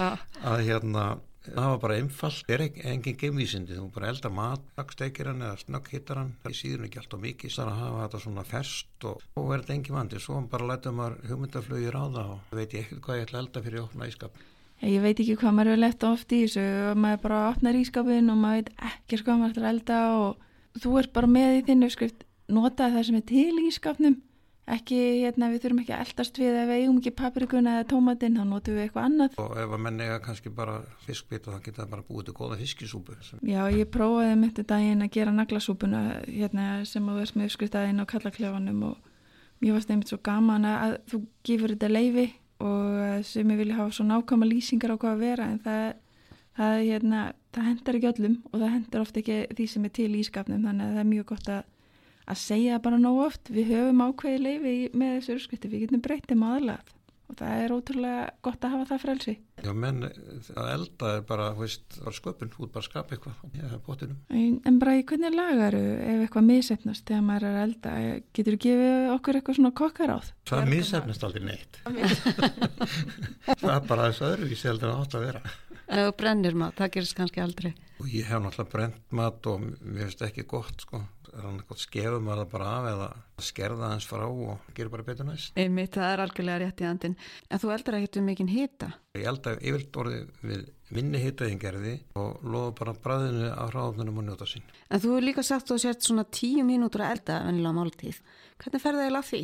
Að 0.51 0.65
hérna 0.67 1.05
það 1.45 1.69
var 1.71 1.79
bara 1.85 1.99
einfalt, 2.01 2.41
það 2.49 2.55
er 2.57 2.65
engin 2.91 3.19
gemvísindi, 3.21 3.77
þú 3.79 3.87
bara 3.95 4.11
elda 4.11 4.33
mat 4.35 4.65
baksteikir 4.77 5.31
hann 5.31 5.45
eða 5.47 5.61
snögghittar 5.63 6.19
hann. 6.19 6.33
Það 6.43 6.57
síður 6.59 6.89
ekki 6.89 7.01
alltaf 7.05 7.23
mikið, 7.23 7.55
það 7.55 7.63
er 7.63 7.71
að 7.71 7.83
hafa 7.85 8.01
þetta 8.03 8.23
svona 8.25 8.45
ferst 8.51 9.07
og, 9.13 9.23
og 9.39 9.47
verða 9.53 9.77
engin 9.77 9.97
vandi. 9.97 10.23
Svo 10.25 10.41
bara 10.51 10.71
læta 10.73 10.93
maður 10.95 11.21
hugmyndaflögir 11.31 11.95
á 11.95 12.05
það 12.17 12.33
og 12.35 12.57
veit 12.59 12.75
ég 12.75 12.89
ekkert 12.89 13.05
hvað 13.07 13.21
ég 13.21 13.29
ætla 13.29 13.39
að 13.39 13.45
elda 13.47 13.65
fyrir 13.69 13.85
opna 13.87 14.11
ískap 14.11 14.47
Ég 14.81 15.03
veit 15.05 15.19
ekki 15.21 15.37
hvað 15.37 15.55
maður 15.55 15.71
hefur 15.71 15.83
lett 15.85 16.05
oft 16.09 16.31
í 16.33 16.43
þessu. 16.43 16.67
Og 16.91 17.01
maður 17.05 17.23
bara 17.29 17.41
opnar 17.53 17.79
ískapin 17.79 18.33
og 18.33 18.39
maður 18.41 18.59
veit 18.59 18.71
ekki 18.91 19.23
hvað 19.23 19.41
maður 19.45 19.55
ætla 19.55 19.69
að 19.69 19.75
elda 19.77 19.99
og 20.19 20.83
þú 20.83 20.99
ert 20.99 21.15
bara 21.15 21.31
með 21.39 21.59
í 21.61 21.65
þinnu 21.71 21.91
skrift 21.93 22.27
nota 22.53 22.91
það 22.91 23.07
sem 23.09 23.21
er 23.21 23.27
til 23.31 23.63
í 23.63 23.71
skapnum 23.75 24.19
ekki, 24.71 24.99
hérna, 25.25 25.49
við 25.51 25.65
þurfum 25.65 25.81
ekki 25.83 25.95
að 25.95 26.03
eldast 26.05 26.39
við 26.39 26.57
ef 26.61 26.69
við 26.69 26.83
eigum 26.83 26.99
ekki 27.01 27.13
paprikuna 27.19 27.77
eða 27.79 27.87
tómatinn 27.91 28.37
þá 28.39 28.43
notum 28.47 28.77
við 28.77 28.85
eitthvað 28.85 29.07
annað 29.09 29.39
og 29.43 29.55
ef 29.63 29.75
að 29.75 29.83
menn 29.87 30.03
eiga 30.05 30.19
kannski 30.25 30.53
bara 30.55 30.77
fiskbít 31.07 31.49
og 31.49 31.57
það 31.57 31.65
geta 31.67 31.87
bara 31.91 32.07
búið 32.07 32.29
til 32.29 32.35
goða 32.39 32.59
fiskisúpu. 32.61 33.17
Já, 33.43 33.63
ég 33.75 33.91
prófaði 33.91 34.37
með 34.37 34.53
þetta 34.53 34.67
daginn 34.75 35.07
að 35.07 35.15
gera 35.17 35.35
naglasúpuna 35.35 36.03
hérna, 36.27 36.69
sem 36.89 37.09
að 37.09 37.23
verðs 37.23 37.35
með 37.37 37.49
uppskristaðinn 37.49 38.05
á 38.05 38.11
kallaklefanum 38.13 38.85
og 38.91 39.11
mér 39.61 39.77
varst 39.77 39.91
einmitt 39.91 40.13
svo 40.13 40.21
gaman 40.25 40.69
að 40.69 40.95
þú 41.11 41.25
gifur 41.47 41.75
þetta 41.75 41.91
leifi 41.91 42.29
og 42.61 43.27
sem 43.27 43.51
ég 43.51 43.61
vilja 43.61 43.81
hafa 43.81 43.97
svo 43.97 44.07
nákvæma 44.07 44.49
lýsingar 44.49 44.95
á 44.95 45.01
hvað 45.01 45.17
að 45.17 45.25
vera 45.25 45.51
en 45.51 45.61
það, 45.65 45.85
það, 46.61 46.79
hérna, 46.85 47.27
það 47.57 47.69
hendar 47.71 47.99
ekki 47.99 48.11
öllum 48.13 48.39
og 48.51 48.57
það 48.59 48.75
hendar 48.77 49.05
ofta 49.05 49.23
ekki 49.23 49.39
því 49.57 49.69
sem 49.75 49.87
er 49.89 49.95
til 49.97 50.11
í 50.13 50.25
skapnum 50.29 50.67
þannig 50.69 50.87
að 50.87 50.97
það 50.97 51.05
er 51.05 51.13
mjög 51.15 51.29
gott 51.33 51.53
að 51.57 51.63
að 52.31 52.41
segja 52.45 52.81
bara 52.83 53.01
nóg 53.01 53.21
oft. 53.27 53.51
Við 53.53 53.75
höfum 53.75 54.07
ákveði 54.07 54.41
leifi 54.47 54.75
með 54.95 55.19
þessu 55.19 55.37
örskutti 55.37 55.71
við 55.73 55.87
getum 55.87 56.05
breytið 56.05 56.41
maðurlega 56.41 56.99
og 57.31 57.39
það 57.39 57.63
er 57.63 57.73
ótrúlega 57.75 58.23
gott 58.43 58.65
að 58.65 58.73
hafa 58.75 58.87
það 58.89 59.01
frelsi. 59.05 59.35
Já 59.61 59.71
menn 59.77 60.03
að 60.05 60.69
elda 60.73 61.11
er 61.17 61.25
bara 61.29 61.49
veist, 61.59 61.99
sköpun, 62.17 62.51
út 62.59 62.73
bara 62.75 62.87
skapa 62.87 63.15
eitthvað 63.15 63.37
ja, 63.55 63.69
en, 64.35 64.57
en 64.67 64.79
bara 64.81 64.97
í 64.99 65.05
hvernig 65.07 65.37
lagaru 65.37 65.83
ef 66.01 66.25
eitthvað 66.25 66.49
misefnast 66.49 67.07
þegar 67.11 67.27
maður 67.29 67.47
er 67.47 67.59
að 67.59 67.65
elda? 67.67 67.95
Getur 68.37 68.57
þú 68.57 68.63
gefið 68.65 69.13
okkur 69.15 69.39
eitthvað 69.41 69.59
svona 69.61 69.73
kokkar 69.83 70.15
áð 70.17 70.33
Það 70.51 70.73
misefnast 70.73 71.27
aldrei 71.29 71.47
neitt. 71.51 71.81
Það 73.61 73.75
er 73.77 73.87
bara 73.93 74.09
þess 74.09 74.27
öðruvísi 74.31 74.71
heldur 74.71 74.95
að 74.95 75.05
átt 75.05 75.19
að 75.21 75.27
vera. 75.29 75.45
Ef 75.91 76.05
þú 76.07 76.19
brennir 76.19 76.59
mat, 76.59 76.77
það 76.79 76.93
gerist 76.97 77.19
kannski 77.19 77.43
aldrei. 77.43 77.73
Og 78.01 78.11
ég 78.11 78.29
hef 78.31 78.43
náttúrulega 78.43 78.75
brent 78.75 79.01
mat 79.15 79.49
og 79.51 79.65
mér 79.67 80.07
finnst 80.07 80.23
ekki 80.25 80.47
gott 80.49 80.87
sko 80.87 81.03
er 81.35 81.47
hann 81.47 81.61
eitthvað 81.61 81.83
skefum 81.85 82.31
að 82.31 82.43
það 82.43 82.51
bara 82.55 82.73
af 82.77 82.89
eða 82.91 83.09
skerða 83.51 83.93
hans 83.93 84.09
frá 84.11 84.27
og 84.27 84.73
gera 84.77 84.93
bara 84.93 85.07
betur 85.07 85.29
næst? 85.29 85.55
Einmitt, 85.59 85.95
það 85.97 86.13
er 86.15 86.25
algjörlega 86.25 86.63
rétt 86.65 86.83
í 86.83 86.89
andin 86.89 87.17
En 87.51 87.63
þú 87.63 87.73
eldar 87.75 87.99
ekkert 88.01 88.21
um 88.21 88.29
mikinn 88.31 88.51
hýta? 88.51 88.91
Ég 89.19 89.29
eldar 89.31 89.63
yfirlt 89.63 90.01
orðið 90.03 90.45
við 90.51 90.67
minni 90.95 91.23
hýtaðingerði 91.23 91.95
og 92.19 92.43
loða 92.47 92.75
bara 92.81 92.97
bræðinu 93.05 93.53
á 93.55 93.65
hráðunum 93.71 94.21
og 94.21 94.27
njóta 94.27 94.49
sín. 94.51 94.67
En 94.91 95.03
þú 95.03 95.15
hefur 95.15 95.27
líka 95.27 95.47
sagt 95.47 95.71
og 95.71 95.81
sért 95.83 96.05
svona 96.07 96.27
tíu 96.27 96.67
mínútur 96.67 97.05
að 97.07 97.17
elda 97.17 97.41
venilega 97.47 97.77
máltíð. 97.79 98.21
Hvernig 98.61 98.83
fer 98.83 98.99
það 98.99 99.07
eiginlega 99.07 99.29
því? 99.31 99.43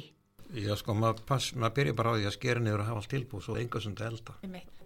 Já 0.56 0.76
sko, 0.78 0.94
maður, 0.94 1.22
pass, 1.26 1.54
maður 1.58 1.74
byrja 1.78 1.94
bara 1.98 2.12
á 2.14 2.16
því 2.16 2.26
að 2.28 2.36
skera 2.36 2.60
niður 2.62 2.82
og 2.84 2.90
hafa 2.90 3.00
allt 3.02 3.10
tilbúið 3.10 3.46
svo 3.46 3.56
sem 3.56 3.94
þetta 3.96 4.10
elda. 4.10 4.36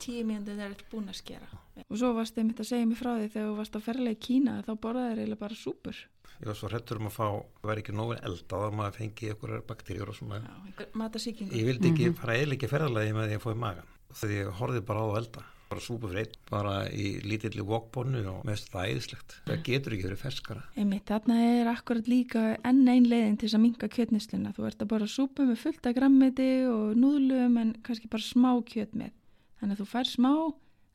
Tíu 0.01 0.23
mínútur 0.25 0.57
þetta 0.57 0.69
er 0.71 0.87
búin 0.93 1.13
að 1.13 1.19
skera. 1.21 1.61
Og 1.85 1.99
svo 2.01 2.15
varst 2.17 2.37
þið 2.37 2.47
mitt 2.49 2.63
að 2.65 2.71
segja 2.71 2.89
mig 2.89 3.01
frá 3.01 3.11
því 3.13 3.29
þegar 3.35 3.51
þú 3.51 3.59
varst 3.59 3.77
á 3.77 3.81
ferlega 3.85 4.17
í 4.17 4.23
Kína 4.25 4.55
þá 4.65 4.73
borðaði 4.81 5.11
þeir 5.11 5.21
eiginlega 5.21 5.43
bara 5.45 5.61
súpur 5.61 6.01
ég 6.41 6.49
var 6.49 6.57
svo 6.57 6.71
hrettur 6.71 7.01
um 7.01 7.09
að 7.11 7.17
fá 7.17 7.25
að 7.29 7.69
vera 7.69 7.83
ekki 7.83 7.95
nógu 7.97 8.17
elda 8.17 8.65
að 8.65 8.77
maður 8.79 8.99
fengi 8.99 9.31
ykkur 9.35 9.55
bakterjur 9.69 10.13
og 10.13 10.17
svona. 10.17 10.41
Já, 10.41 10.53
ég 10.81 11.67
vildi 11.69 11.91
ekki 11.93 12.05
mm 12.07 12.13
-hmm. 12.13 12.21
fara 12.21 12.37
eða 12.37 12.57
ekki 12.57 12.71
ferðalagi 12.75 13.17
með 13.17 13.29
því 13.29 13.39
að 13.39 13.45
fóði 13.47 13.63
magan 13.65 13.97
þegar 14.11 14.37
ég 14.37 14.55
horfið 14.61 14.87
bara 14.87 15.01
á 15.01 15.07
að 15.09 15.19
elda. 15.23 15.43
Bara 15.71 15.81
súpu 15.81 16.09
fyrir 16.11 16.27
einn, 16.27 16.39
bara 16.51 16.73
í 16.91 17.21
lítilli 17.23 17.63
vokbónu 17.63 18.25
og 18.27 18.45
mest 18.45 18.73
það 18.73 18.89
æðislegt. 18.91 19.37
Það 19.47 19.63
getur 19.69 19.93
ekki 19.95 20.07
verið 20.09 20.19
ferskara. 20.19 20.63
Einmitt, 20.75 21.05
þarna 21.07 21.37
er 21.47 21.71
akkurat 21.71 22.09
líka 22.11 22.43
enn 22.65 22.89
einn 22.89 23.07
leiðin 23.07 23.39
til 23.39 23.53
að 23.55 23.63
minka 23.63 23.87
kjötnisluna, 23.87 24.51
þú 24.57 24.67
ert 24.67 24.83
að 24.83 24.89
bara 24.89 25.07
súpu 25.07 25.47
með 25.47 25.63
fullta 25.63 25.93
grammiti 25.93 26.67
og 26.67 26.97
núðlum 26.99 27.61
en 27.63 27.73
kannski 27.87 28.11
bara 28.11 28.23
smá 28.23 28.51
kjöt 28.67 28.99
með 28.99 29.15
þannig 29.61 29.77
að 29.77 29.83
þú 29.83 29.87
fær 29.93 30.11
smá 30.11 30.33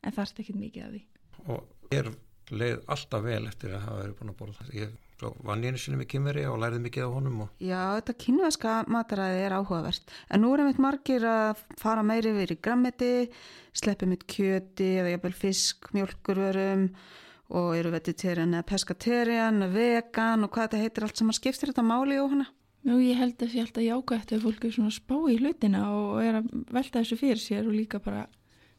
en 0.02 0.12
þarst 0.12 0.40
ekki 0.42 0.58
mikið 0.58 0.84
af 0.84 0.92
því. 0.92 1.02
Og 1.46 1.94
ég 1.94 2.12
leið 2.50 2.78
alltaf 2.92 3.24
vel 3.24 3.42
eftir 3.48 3.74
að 3.74 3.84
hafa 3.86 4.02
verið 4.02 4.16
búin 4.18 4.32
að 4.32 4.38
borða 4.42 4.68
ég 4.76 4.94
Svo 5.16 5.30
vann 5.48 5.62
ég 5.64 5.72
einu 5.72 5.80
sinni 5.80 5.96
með 5.96 6.10
kynveri 6.12 6.42
og 6.44 6.58
læriði 6.60 6.82
mikið 6.84 7.06
á 7.08 7.10
honum. 7.14 7.36
Og... 7.46 7.52
Já, 7.64 7.80
þetta 7.96 8.14
kynveska 8.20 8.72
mataræði 8.92 9.44
er 9.46 9.54
áhugavert. 9.56 10.12
En 10.28 10.42
nú 10.44 10.50
er 10.52 10.62
einmitt 10.62 10.82
margir 10.82 11.24
að 11.24 11.62
fara 11.80 12.04
meiri 12.04 12.34
verið 12.36 12.58
í 12.58 12.64
grammeti, 12.66 13.12
sleppi 13.76 14.08
mitt 14.10 14.26
kjöti 14.28 14.90
eða 15.00 15.14
jafnvel 15.14 15.32
fisk, 15.38 15.88
mjölkurvörum 15.96 16.90
og 17.56 17.72
eru 17.78 17.94
vegetarian 17.94 18.52
eða 18.58 18.68
pescatarian, 18.68 19.68
vegan 19.72 20.44
og 20.44 20.52
hvað 20.52 20.68
þetta 20.68 20.84
heitir 20.84 21.08
allt 21.08 21.20
sem 21.22 21.32
að 21.32 21.38
skiptir 21.40 21.72
þetta 21.72 21.86
máli 21.86 22.20
og 22.20 22.32
hana? 22.34 22.48
Nú, 22.86 23.00
ég 23.02 23.18
held 23.18 23.38
að 23.38 23.46
það 23.46 23.52
sé 23.52 23.62
alltaf 23.64 23.86
jákvæmt 23.86 24.32
ef 24.36 24.44
fólk 24.44 24.64
er 24.66 24.74
svona 24.76 24.94
spá 24.94 25.16
í 25.32 25.38
hlutina 25.40 25.86
og 25.96 26.18
er 26.22 26.42
að 26.42 26.50
velta 26.76 27.00
þessu 27.00 27.16
fyrir 27.18 27.40
sér 27.40 27.64
og 27.66 27.74
líka 27.74 27.98
bara 28.02 28.26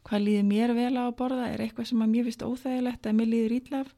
hvað 0.08 0.24
líður 0.24 0.46
mér 0.48 0.72
vel 0.76 0.94
á 0.96 1.04
að 1.08 1.16
borða 1.18 1.48
er 1.50 1.64
eitthvað 1.64 1.90
sem 1.90 2.04
að 2.04 2.12
mér 2.14 2.28
finnst 2.28 2.44
óþægilegt 2.46 3.08
að 3.08 3.18
mér 3.18 3.28
líður 3.32 3.56
ítlaf 3.58 3.90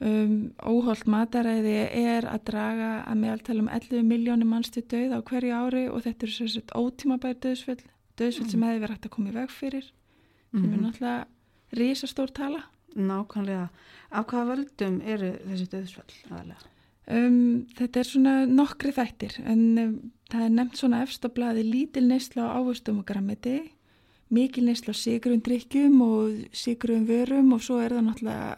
um, 0.00 0.52
óholt 0.60 1.06
mataræði 1.10 1.76
er 1.88 2.28
að 2.28 2.44
draga 2.50 2.90
að 3.06 3.20
meðaltala 3.22 3.64
um 3.64 3.72
11 3.72 4.06
miljónir 4.06 4.48
manns 4.50 4.72
til 4.74 4.84
döð 4.84 5.16
á 5.16 5.20
hverju 5.24 5.56
ári 5.56 5.84
og 5.88 6.04
þetta 6.04 6.26
er 6.26 6.34
sérstaklega 6.34 6.82
ótímabæri 6.82 7.40
döðsfell 7.44 7.82
döðsfell 8.16 8.46
mm. 8.46 8.52
sem 8.52 8.66
hefði 8.66 8.82
verið 8.84 8.96
hægt 8.96 9.08
að 9.08 9.14
koma 9.16 9.32
í 9.32 9.36
veg 9.36 9.52
fyrir 9.52 9.86
sem 9.86 10.62
mm. 10.62 10.64
er 10.64 10.76
mhm. 10.76 10.86
náttúrulega 10.86 11.80
risastór 11.80 12.32
tala 12.36 12.64
Nákvæmlega, 12.96 13.66
af 14.16 14.24
hvaða 14.30 14.54
völdum 14.54 14.94
eru 15.04 15.34
þessi 15.44 15.66
döðsfell 15.68 16.14
aðalega? 16.30 16.70
Um, 17.06 17.66
þetta 17.76 18.00
er 18.00 18.08
svona 18.08 18.34
nokkri 18.48 18.90
þættir 18.96 19.36
en 19.44 19.64
um, 19.78 19.90
það 20.32 20.44
er 20.46 20.54
nefnt 20.56 20.80
svona 20.80 21.02
efstablaði 21.04 21.62
lítil 21.68 22.06
neysla 22.08 22.48
á 22.50 22.56
ávöstum 22.56 23.02
og 23.02 23.06
grammiti, 23.06 23.58
mikil 24.32 24.64
neysla 24.66 24.90
á 24.90 24.96
sigrum 24.96 25.42
drikkjum 25.44 26.00
og 26.02 26.56
sigrum 26.56 27.04
vörum 27.06 27.52
og 27.54 27.62
svo 27.62 27.78
er 27.84 27.94
það 27.94 28.08
náttúrulega 28.08 28.48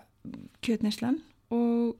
kjötneyslan 0.64 1.18
og, 1.54 1.96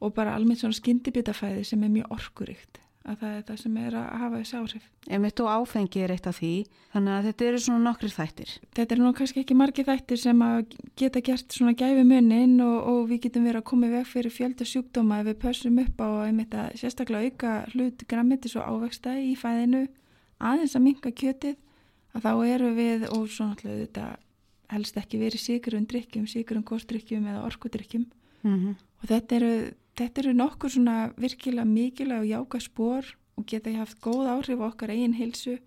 og 0.00 0.12
bara 0.14 0.34
almennt 0.36 0.62
svona 0.62 0.76
skyndibitafæði 0.78 1.64
sem 1.64 1.82
er 1.82 1.94
mjög 1.94 2.14
orkuríkt 2.18 2.82
að 3.08 3.20
það 3.22 3.34
er 3.34 3.44
það 3.48 3.58
sem 3.62 3.76
er 3.80 3.94
að 3.96 4.06
hafa 4.20 4.38
þessi 4.40 4.56
áhrif. 4.58 4.88
Emitt 5.16 5.40
og 5.40 5.48
áfengi 5.48 6.02
er 6.04 6.12
eitt 6.12 6.26
af 6.28 6.36
því, 6.38 6.50
þannig 6.92 7.14
að 7.14 7.28
þetta 7.28 7.46
eru 7.48 7.60
svona 7.64 7.84
nokkri 7.86 8.10
þættir. 8.12 8.50
Þetta 8.76 8.94
eru 8.94 9.04
nú 9.04 9.12
kannski 9.16 9.42
ekki 9.42 9.56
margi 9.56 9.84
þættir 9.86 10.20
sem 10.20 10.42
að 10.44 10.74
geta 11.00 11.22
gert 11.24 11.56
svona 11.56 11.72
gæfi 11.78 12.04
munnin 12.04 12.58
og, 12.64 12.76
og 12.90 13.00
við 13.08 13.22
getum 13.24 13.46
verið 13.48 13.62
að 13.62 13.66
koma 13.70 13.88
í 13.88 13.94
veg 13.94 14.10
fyrir 14.10 14.34
fjölda 14.34 14.68
sjúkdóma 14.68 15.22
ef 15.22 15.30
við 15.30 15.38
pössum 15.46 15.80
upp 15.84 16.02
á 16.04 16.08
einmitt 16.26 16.58
að 16.58 16.76
sérstaklega 16.82 17.32
auka 17.32 17.54
hlut 17.72 18.04
grammitis 18.10 18.58
og 18.60 18.68
ávexta 18.68 19.16
í 19.22 19.32
fæðinu 19.40 19.86
aðeins 20.38 20.76
að 20.76 20.84
minka 20.84 21.12
kjötið 21.12 21.56
að 22.12 22.26
þá 22.26 22.32
eru 22.48 22.72
við 22.76 23.08
og 23.08 23.28
svona 23.32 23.56
alltaf 23.56 23.78
þetta 23.78 24.08
helst 24.68 24.98
ekki 25.00 25.20
verið 25.22 25.40
síkurum 25.40 25.88
drikkjum, 25.88 26.28
síkurum 26.28 26.64
kostdrikkjum 26.66 27.24
eða 27.30 27.46
orkudrikkjum 27.48 28.04
mm 28.44 28.56
-hmm. 28.56 28.74
Og 29.02 29.08
þetta 29.10 29.38
eru 29.38 29.52
þetta 29.98 30.22
eru 30.22 30.34
nokkur 30.38 30.74
svona 30.74 30.98
virkilega 31.18 31.66
mikilvæg 31.66 32.20
og 32.22 32.28
jáka 32.32 32.60
spór 32.62 33.14
og 33.38 33.46
geta 33.46 33.72
haft 33.74 33.98
góð 34.02 34.30
áhrif 34.34 34.60
okkar 34.62 34.92
eigin 34.94 35.16
hilsu 35.18 35.58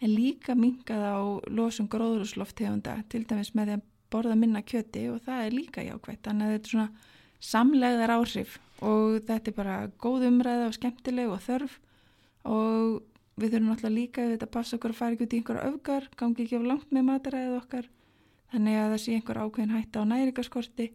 en 0.00 0.10
líka 0.14 0.56
mingað 0.56 1.04
á 1.04 1.20
losum 1.48 1.88
gróðurúsloftegunda 1.92 3.02
til 3.08 3.24
dæmis 3.28 3.54
með 3.54 3.66
því 3.66 3.76
að 3.78 3.86
borða 4.10 4.36
minna 4.36 4.62
kjöti 4.62 5.06
og 5.12 5.20
það 5.24 5.46
er 5.46 5.56
líka 5.56 5.84
jákvægt 5.86 6.26
þannig 6.26 6.46
að 6.46 6.54
þetta 6.56 6.68
er 6.68 6.74
svona 6.74 6.88
samlegðar 7.40 8.14
áhrif 8.16 8.58
og 8.84 9.20
þetta 9.28 9.50
er 9.50 9.56
bara 9.56 9.76
góð 10.00 10.26
umræða 10.28 10.68
og 10.68 10.76
skemmtileg 10.76 11.30
og 11.32 11.40
þörf. 11.44 11.76
Og 12.48 13.00
við 13.40 13.54
þurfum 13.54 13.70
náttúrulega 13.70 13.96
líka 13.96 14.24
að 14.24 14.34
þetta 14.34 14.50
passa 14.56 14.76
okkur 14.76 14.94
að 14.94 15.00
fara 15.00 15.16
ekki 15.16 15.26
út 15.26 15.34
í 15.34 15.40
einhverja 15.40 15.70
öfgar, 15.70 16.08
gangi 16.16 16.44
ekki 16.44 16.60
á 16.60 16.62
langt 16.64 16.92
með 16.92 17.06
mataræðið 17.08 17.56
okkar 17.60 17.88
þannig 18.50 18.80
að 18.80 18.90
það 18.90 19.02
sé 19.04 19.14
einhver 19.16 19.40
ákveðin 19.40 19.74
hætta 19.76 20.02
á 20.02 20.10
næringaskorti 20.10 20.86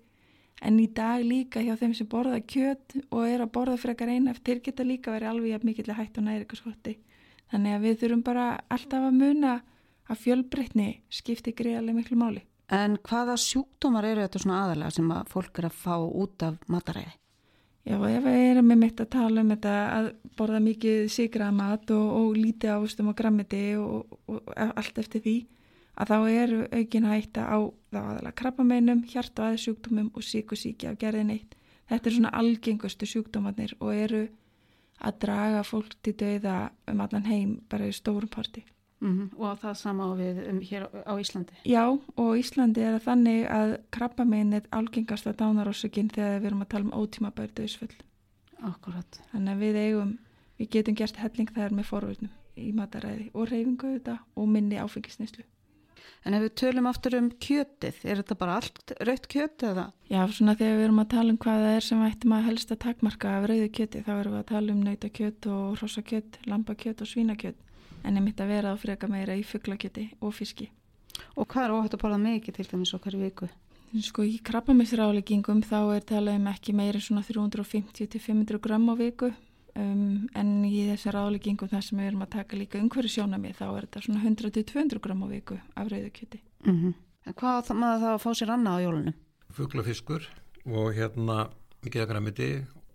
en 0.62 0.80
í 0.80 0.88
dag 0.88 1.24
líka 1.26 1.64
hjá 1.64 1.76
þeim 1.80 1.94
sem 1.98 2.08
borða 2.08 2.40
kjöt 2.40 2.96
og 3.10 3.28
er 3.28 3.44
að 3.44 3.52
borða 3.58 3.78
frekar 3.82 4.12
eina 4.12 4.32
eftir 4.32 4.62
geta 4.64 4.86
líka 4.88 5.12
verið 5.12 5.32
alveg 5.34 5.66
mikið 5.68 5.94
hægt 5.98 6.18
og 6.18 6.28
næringaskotti 6.30 6.98
þannig 7.52 7.76
að 7.76 7.86
við 7.86 7.98
þurfum 8.02 8.24
bara 8.26 8.46
alltaf 8.72 9.08
að 9.10 9.18
muna 9.20 9.54
að 10.10 10.22
fjölbreytni 10.22 10.90
skipti 11.10 11.54
greiðarlega 11.56 12.00
miklu 12.00 12.18
máli. 12.20 12.42
En 12.74 12.98
hvaða 13.06 13.38
sjúkdómar 13.42 14.08
eru 14.10 14.26
þetta 14.26 14.42
svona 14.42 14.64
aðalega 14.64 14.96
sem 14.96 15.12
að 15.14 15.30
fólk 15.34 15.62
er 15.62 15.68
að 15.70 15.80
fá 15.84 15.96
út 16.02 16.46
af 16.46 16.58
mataræði? 16.72 17.14
Já, 17.86 18.00
ef 18.02 18.24
við 18.26 18.40
erum 18.50 18.70
með 18.72 18.80
mitt 18.82 19.02
að 19.04 19.12
tala 19.14 19.42
um 19.44 19.52
þetta 19.54 19.74
að 19.94 20.08
borða 20.38 20.62
mikið 20.66 21.04
sigrað 21.14 21.52
mat 21.54 21.92
og, 21.94 22.06
og 22.18 22.40
lítið 22.40 22.72
ávustum 22.74 23.12
og 23.12 23.18
grammiti 23.20 23.66
og, 23.78 24.16
og 24.26 24.56
allt 24.66 24.98
eftir 25.04 25.22
því 25.22 25.36
að 25.96 26.12
þá 26.12 26.18
eru 26.30 26.62
aukin 26.72 27.10
hætta 27.10 27.46
á 27.48 27.58
þá 27.92 28.00
aðalega 28.02 28.38
krabbameinum, 28.42 29.04
hjart- 29.08 29.40
og 29.40 29.46
aðsjúkdómum 29.52 30.12
og 30.14 30.24
síkusíki 30.24 30.90
af 30.90 31.00
gerðin 31.00 31.32
eitt. 31.32 31.56
Þetta 31.90 32.10
er 32.10 32.16
svona 32.18 32.34
algengustu 32.34 33.06
sjúkdómanir 33.06 33.76
og 33.80 33.94
eru 33.94 34.28
að 35.00 35.20
draga 35.20 35.64
fólk 35.64 35.96
til 36.04 36.16
dauða 36.18 36.72
um 36.88 37.04
allan 37.04 37.28
heim 37.30 37.60
bara 37.70 37.88
í 37.88 37.94
stórum 37.94 38.30
parti. 38.30 38.64
Mm 39.02 39.20
-hmm. 39.20 39.40
Og 39.40 39.60
það 39.60 39.74
sama 39.74 40.04
á 40.04 40.12
við 40.16 40.50
um 40.50 40.60
hér 40.62 40.88
á 41.06 41.14
Íslandi? 41.20 41.54
Já, 41.66 42.00
og 42.16 42.38
Íslandi 42.38 42.82
er 42.82 43.00
þannig 43.00 43.48
að 43.50 43.78
krabbamein 43.92 44.54
er 44.54 44.64
algengast 44.72 45.28
að 45.28 45.36
dánarósökinn 45.36 46.12
þegar 46.12 46.40
við 46.40 46.46
erum 46.46 46.62
að 46.62 46.68
tala 46.68 46.86
um 46.86 46.92
ótímabæri 46.92 47.52
döðsfull. 47.54 47.96
Akkurat. 48.62 49.22
Þannig 49.32 49.52
að 49.54 49.60
við 49.60 49.76
eigum, 49.76 50.18
við 50.60 50.70
getum 50.70 50.96
gert 50.96 51.16
helling 51.16 51.50
þar 51.52 51.72
með 51.72 51.86
forvörnum 51.86 52.30
í 52.58 52.72
mataræði 52.72 53.30
og 53.34 53.50
reyfingu 53.50 54.00
þetta 54.00 54.20
og 54.36 54.48
minni 54.48 54.76
áfengisneislu. 54.76 55.44
En 56.26 56.34
ef 56.34 56.42
við 56.46 56.54
tölum 56.62 56.88
aftur 56.90 57.18
um 57.20 57.28
kjötið, 57.42 58.00
er 58.04 58.22
þetta 58.22 58.38
bara 58.40 58.56
allt 58.60 58.94
rauðt 59.08 59.28
kjötið 59.32 59.68
eða? 59.72 59.86
Já, 60.10 60.22
svona 60.34 60.56
þegar 60.58 60.80
við 60.80 60.86
erum 60.88 61.02
að 61.04 61.12
tala 61.14 61.34
um 61.34 61.40
hvað 61.44 61.66
það 61.66 61.76
er 61.76 61.86
sem 61.88 62.06
ættum 62.06 62.36
að 62.38 62.48
helst 62.50 62.74
að 62.74 62.82
takmarka 62.86 63.34
af 63.36 63.48
rauðu 63.52 63.68
kjötið, 63.78 64.08
þá 64.08 64.14
erum 64.16 64.36
við 64.36 64.42
að 64.42 64.50
tala 64.54 64.74
um 64.74 64.82
nautakjöt 64.86 65.50
og 65.56 65.78
rossakjöt, 65.82 66.40
lambakjöt 66.50 67.06
og 67.06 67.12
svínakjöt, 67.12 67.62
en 68.04 68.18
ég 68.20 68.26
mitt 68.26 68.42
að 68.42 68.52
vera 68.56 68.74
á 68.74 68.76
freka 68.82 69.12
meira 69.12 69.38
í 69.38 69.46
fugglakjöti 69.46 70.10
og 70.22 70.34
fiski. 70.36 70.72
Og 71.38 71.48
hvað 71.48 71.68
er 71.68 71.76
óhætt 71.78 71.96
að 71.96 72.04
borða 72.04 72.22
mikið 72.26 72.60
til 72.60 72.68
dæmis 72.72 72.96
okkar 72.98 73.18
viku? 73.22 73.50
Sko 74.04 74.26
í 74.28 74.40
krabbamissráleggingum 74.44 75.62
þá 75.64 75.96
er 75.96 76.04
talað 76.10 76.40
um 76.42 76.48
ekki 76.52 76.74
meira 76.76 77.00
svona 77.00 77.22
350-500 77.24 78.60
gram 78.60 78.90
á 78.92 78.96
viku 79.00 79.30
Um, 79.76 80.30
en 80.40 80.52
í 80.64 80.86
þessi 80.88 81.12
ráðleggingum 81.12 81.68
þar 81.68 81.82
sem 81.84 82.00
við 82.00 82.08
erum 82.08 82.24
að 82.24 82.30
taka 82.38 82.56
líka 82.56 82.80
umhverju 82.80 83.10
sjónamið 83.12 83.58
þá 83.58 83.66
er 83.68 83.88
þetta 83.88 84.04
svona 84.06 84.22
100-200 84.24 85.02
gram 85.04 85.24
á 85.24 85.28
viku 85.28 85.58
af 85.76 85.90
rauðukjöti. 85.92 86.40
Mm 86.64 86.78
-hmm. 86.78 86.94
En 87.26 87.34
hvað 87.34 87.66
þá 87.68 87.74
maður 87.76 88.04
þá 88.04 88.12
að 88.14 88.24
fá 88.24 88.32
sér 88.40 88.54
annað 88.56 88.78
á 88.78 88.84
jólunum? 88.86 89.16
Fuglafiskur 89.52 90.30
og 90.66 90.88
hérna 90.96 91.38
mikið 91.84 92.02
að 92.02 92.10
græmiti 92.14 92.50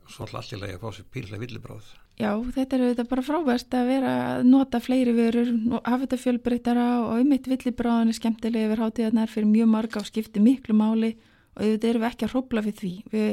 og 0.05 0.11
svo 0.15 0.25
alltaf 0.25 0.61
lagi 0.61 0.75
að 0.79 0.81
fá 0.81 0.91
sér 0.97 1.11
píllega 1.13 1.43
villibráð. 1.43 1.91
Já, 2.21 2.33
þetta 2.37 2.77
er 2.77 2.83
þetta 2.91 3.05
bara 3.09 3.23
frábært 3.25 3.75
að 3.77 3.87
vera 3.89 4.11
að 4.35 4.43
nota 4.49 4.81
fleiri 4.81 5.13
vörur, 5.17 5.53
hafa 5.85 6.03
þetta 6.05 6.19
fjölbreytara 6.25 6.89
og 7.05 7.21
um 7.21 7.29
mitt 7.29 7.47
villibráðan 7.49 8.09
er 8.09 8.19
skemmtilega 8.19 8.69
yfir 8.69 8.83
hátíðarnar 8.85 9.31
fyrir 9.33 9.49
mjög 9.49 9.71
marga 9.73 10.01
og 10.01 10.09
skipti 10.09 10.41
miklu 10.41 10.77
máli 10.77 11.15
og 11.57 11.63
þetta 11.63 11.89
erum 11.89 12.03
við 12.03 12.11
ekki 12.11 12.27
að 12.27 12.35
hrópla 12.35 12.65
við 12.67 12.77
því. 12.81 12.93
Við, 13.13 13.31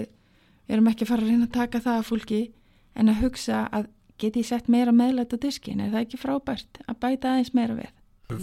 við 0.67 0.77
erum 0.77 0.87
ekki 0.91 1.03
að 1.03 1.11
fara 1.11 1.21
að 1.25 1.31
reyna 1.31 1.47
að 1.47 1.57
taka 1.57 1.83
það 1.83 1.99
að 1.99 2.07
fólki 2.11 2.41
en 2.97 3.11
að 3.11 3.23
hugsa 3.23 3.65
að 3.73 3.89
geti 4.17 4.41
ég 4.41 4.49
sett 4.49 4.69
meira 4.71 4.93
meðlætt 4.95 5.35
á 5.35 5.37
diskin 5.41 5.81
er 5.83 5.93
það 5.93 6.05
ekki 6.05 6.19
frábært 6.21 6.79
að 6.85 6.99
bæta 7.03 7.33
aðeins 7.33 7.53
meira 7.57 7.77
við? 7.77 7.91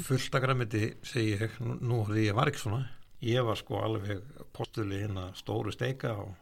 Fullt 0.06 0.36
að 0.36 0.44
græmiti 0.46 0.84
segi 1.04 1.34
ég 1.34 1.56
nú 1.60 2.04
því 2.08 2.28
ég 2.28 2.36
var 2.36 2.48
ekki 2.48 2.62
svona. 2.62 2.84
Ég 3.24 3.44
var 3.44 3.56
sko 3.56 3.80
alveg 3.80 4.20
postuli 4.52 5.00
inn 5.06 5.18
að 5.20 5.34
stóru 5.38 5.72
steika 5.72 6.12
og, 6.20 6.32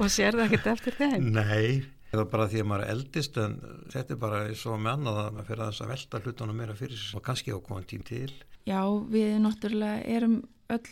og 0.00 0.10
sér 0.12 0.36
það 0.36 0.44
ekkert 0.46 0.68
eftir 0.72 0.96
þeim? 0.96 1.28
Nei, 1.36 1.84
það 2.10 2.22
er 2.24 2.30
bara 2.32 2.48
því 2.48 2.62
að 2.62 2.68
maður 2.70 2.84
er 2.84 2.92
eldist 2.94 3.40
en 3.42 3.56
þetta 3.92 4.14
er 4.14 4.20
bara 4.22 4.42
svo 4.56 4.76
með 4.80 4.94
annað 4.94 5.20
að 5.22 5.32
maður 5.36 5.50
fyrir 5.50 5.64
að 5.64 5.72
þess 5.72 5.84
að 5.84 5.92
velta 5.92 6.22
hlutunum 6.24 6.62
meira 6.62 6.78
fyrir 6.78 7.04
og 7.18 7.24
kannski 7.28 7.52
á 7.52 7.58
koman 7.60 7.88
tím 7.90 8.06
til. 8.08 8.30
Já, 8.68 8.80
við 9.12 9.36
náttúrulega 9.44 10.16
erum 10.16 10.40
öll 10.72 10.88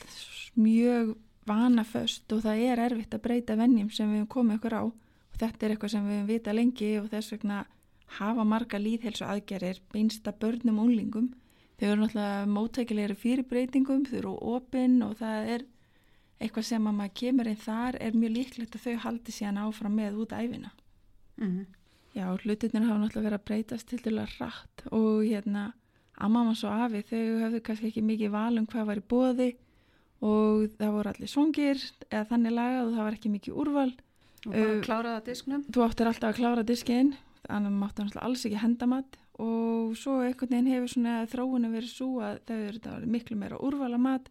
mjög 0.61 1.17
vanaföst 1.47 2.33
og 2.35 2.45
það 2.45 2.63
er 2.67 2.85
erfitt 2.89 3.17
að 3.17 3.25
breyta 3.29 3.57
vennjum 3.59 3.91
sem 3.95 4.13
við 4.13 4.29
komum 4.33 4.57
okkur 4.57 4.77
á 4.77 4.85
Þetta 5.37 5.67
er 5.67 5.75
eitthvað 5.75 5.93
sem 5.93 6.07
við 6.09 6.29
vita 6.31 6.53
lengi 6.55 6.91
og 7.01 7.09
þess 7.13 7.35
vegna 7.35 7.65
hafa 8.19 8.45
marga 8.47 8.79
líðhelsu 8.81 9.27
aðgerir 9.27 9.81
beinsta 9.93 10.33
börnum 10.33 10.81
og 10.81 10.91
unlingum. 10.91 11.33
Þau 11.77 11.89
eru 11.91 12.01
náttúrulega 12.01 12.45
móttækilegri 12.49 13.17
fyrirbreytingum, 13.21 14.07
þau 14.09 14.19
eru 14.23 14.37
opinn 14.55 15.03
og 15.05 15.19
það 15.19 15.51
er 15.57 15.65
eitthvað 16.41 16.69
sem 16.71 16.87
að 16.89 16.97
maður 17.01 17.17
kemur 17.21 17.51
inn 17.51 17.61
þar 17.61 17.99
er 18.01 18.17
mjög 18.17 18.33
líklegt 18.37 18.77
að 18.77 18.87
þau 18.87 19.03
haldi 19.05 19.35
síðan 19.35 19.61
áfram 19.61 19.99
með 19.99 20.23
út 20.23 20.33
æfina. 20.33 20.71
Mm 21.37 21.51
-hmm. 21.51 21.67
Já, 22.17 22.27
hlutinir 22.33 22.87
hafa 22.89 22.99
náttúrulega 23.01 23.29
verið 23.29 23.41
að 23.41 23.45
breytast 23.45 23.89
til 23.89 23.99
dæla 23.99 24.25
rætt 24.39 24.87
og 24.91 25.25
hérna 25.25 25.73
mamma 26.29 26.55
svo 26.55 26.69
afi 26.69 27.03
þau 27.03 27.41
hafðu 27.43 27.61
kannski 27.61 27.87
ekki 27.87 28.03
mikið 28.03 28.31
val 28.31 28.59
um 28.59 28.67
hvað 28.67 28.87
var 28.87 28.97
í 28.97 29.09
bóði 29.09 29.57
og 30.21 30.71
það 30.79 30.93
voru 30.93 31.09
allir 31.11 31.29
svongir 31.29 31.79
eða 32.11 32.25
þannig 32.25 32.53
lagað 32.53 32.87
og 32.87 32.95
það 32.95 33.05
var 33.05 33.13
ekki 33.13 33.29
mikið 33.29 33.55
úrval 33.55 33.93
Og 33.93 34.06
bara 34.51 34.73
uh, 34.77 34.83
kláraða 34.85 35.23
disknum? 35.29 35.65
Þú 35.73 35.85
áttir 35.87 36.11
alltaf 36.11 36.33
að 36.33 36.41
klára 36.41 36.65
diskinn, 36.67 37.15
þannig 37.47 37.73
að 37.73 37.81
maður 37.83 38.07
áttir 38.07 38.23
alls 38.23 38.45
ekki 38.49 38.63
hendamat 38.63 39.19
og 39.43 39.97
svo 40.01 40.21
einhvern 40.25 40.55
veginn 40.55 40.71
hefur 40.73 40.93
svona 40.95 41.17
þróunum 41.29 41.75
verið 41.77 41.93
svo 41.93 42.09
að 42.25 42.39
það 42.49 42.63
eru 42.71 43.11
miklu 43.13 43.37
meira 43.37 43.61
úrvala 43.61 43.99
mat 44.01 44.31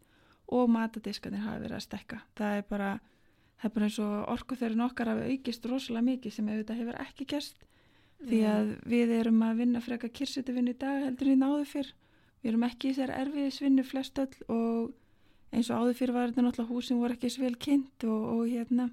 og 0.56 0.70
matadiskarnir 0.74 1.46
hafi 1.46 1.62
verið 1.64 1.78
að 1.78 1.86
stekka. 1.86 2.22
Það 2.38 2.58
er 2.58 2.66
bara, 2.70 2.90
það 3.62 3.70
er 3.70 3.76
bara 3.76 3.90
eins 3.90 4.00
og 4.02 4.16
orkuþörun 4.34 4.86
okkar 4.88 5.12
hafi 5.14 5.36
aukist 5.36 5.70
rosalega 5.70 6.10
mikið 6.10 6.36
sem 6.36 6.50
auðvitað 6.50 6.82
hefur 6.82 7.00
ekki 7.06 7.30
gerst 7.36 7.64
því 8.26 8.42
að 8.50 8.74
við 8.90 9.14
erum 9.20 9.42
að 9.46 9.62
vinna 9.62 9.82
freka 9.84 10.10
kirsutuvinni 10.10 10.74
í 10.74 10.80
dag 10.82 11.04
heldur 11.06 11.32
við 11.32 11.42
náðu 11.42 11.66
fyrr. 11.70 11.90
Við 12.42 12.52
erum 12.52 12.68
ekki 12.68 12.90
í 12.90 12.94
þessar 12.94 13.16
erfiðisvinnu 13.20 13.86
flest 13.86 14.22
öll 14.22 14.36
og 14.54 14.94
eins 15.56 15.70
og 15.70 15.82
áður 15.82 15.98
fyrir 16.00 16.16
var 16.16 16.32
þetta 16.32 16.46
náttúrulega 16.46 16.74
húsin 16.74 17.02
voru 17.02 17.18
ekki 17.18 17.32
svo 17.34 17.46
vel 17.46 17.58
kynnt 17.62 18.06
og, 18.08 18.24
og 18.36 18.44
hérna 18.50 18.90